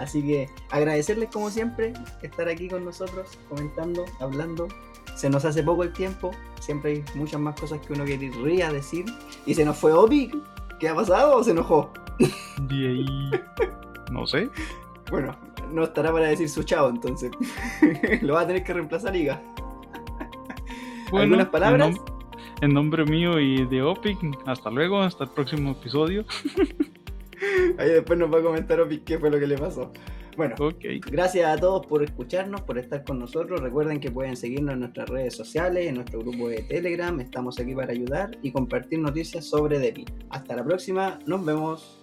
Así 0.00 0.22
que 0.22 0.48
agradecerles 0.70 1.28
como 1.30 1.50
siempre 1.50 1.92
estar 2.22 2.48
aquí 2.48 2.68
con 2.68 2.84
nosotros, 2.84 3.28
comentando, 3.48 4.04
hablando. 4.20 4.68
Se 5.18 5.28
nos 5.28 5.44
hace 5.44 5.64
poco 5.64 5.82
el 5.82 5.92
tiempo, 5.92 6.30
siempre 6.60 6.92
hay 6.92 7.04
muchas 7.16 7.40
más 7.40 7.58
cosas 7.58 7.80
que 7.80 7.92
uno 7.92 8.04
querría 8.04 8.70
decir. 8.70 9.04
Y 9.46 9.54
se 9.54 9.64
nos 9.64 9.76
fue 9.76 9.92
Opi, 9.92 10.30
¿qué 10.78 10.88
ha 10.88 10.94
pasado 10.94 11.38
o 11.38 11.42
se 11.42 11.50
enojó? 11.50 11.92
De 12.68 12.88
ahí... 12.88 13.30
No 14.12 14.26
sé. 14.28 14.48
Bueno, 15.10 15.36
no 15.72 15.82
estará 15.82 16.12
para 16.12 16.28
decir 16.28 16.48
su 16.48 16.62
chao 16.62 16.88
entonces. 16.88 17.32
Lo 18.22 18.34
va 18.34 18.42
a 18.42 18.46
tener 18.46 18.62
que 18.62 18.72
reemplazar 18.72 19.16
Iga. 19.16 19.42
Bueno, 21.10 21.24
¿Algunas 21.24 21.48
palabras? 21.48 21.88
En, 21.88 21.94
nom- 21.96 22.04
en 22.60 22.74
nombre 22.74 23.04
mío 23.04 23.40
y 23.40 23.66
de 23.66 23.82
Opic, 23.82 24.18
hasta 24.46 24.70
luego, 24.70 25.00
hasta 25.00 25.24
el 25.24 25.30
próximo 25.30 25.72
episodio. 25.72 26.24
Ahí 27.78 27.88
después 27.88 28.16
nos 28.18 28.32
va 28.32 28.38
a 28.38 28.42
comentar 28.42 28.80
Opi 28.80 28.98
qué 29.00 29.18
fue 29.18 29.30
lo 29.30 29.38
que 29.40 29.48
le 29.48 29.58
pasó. 29.58 29.92
Bueno. 30.38 30.54
Gracias 31.10 31.44
a 31.44 31.60
todos 31.60 31.84
por 31.84 32.04
escucharnos, 32.04 32.60
por 32.60 32.78
estar 32.78 33.02
con 33.02 33.18
nosotros. 33.18 33.60
Recuerden 33.60 33.98
que 33.98 34.12
pueden 34.12 34.36
seguirnos 34.36 34.74
en 34.74 34.80
nuestras 34.80 35.08
redes 35.08 35.34
sociales, 35.34 35.86
en 35.88 35.96
nuestro 35.96 36.20
grupo 36.20 36.48
de 36.48 36.62
Telegram. 36.62 37.18
Estamos 37.18 37.58
aquí 37.58 37.74
para 37.74 37.90
ayudar 37.90 38.38
y 38.40 38.52
compartir 38.52 39.00
noticias 39.00 39.46
sobre 39.46 39.80
Depi. 39.80 40.04
Hasta 40.30 40.54
la 40.54 40.64
próxima, 40.64 41.18
nos 41.26 41.44
vemos. 41.44 41.97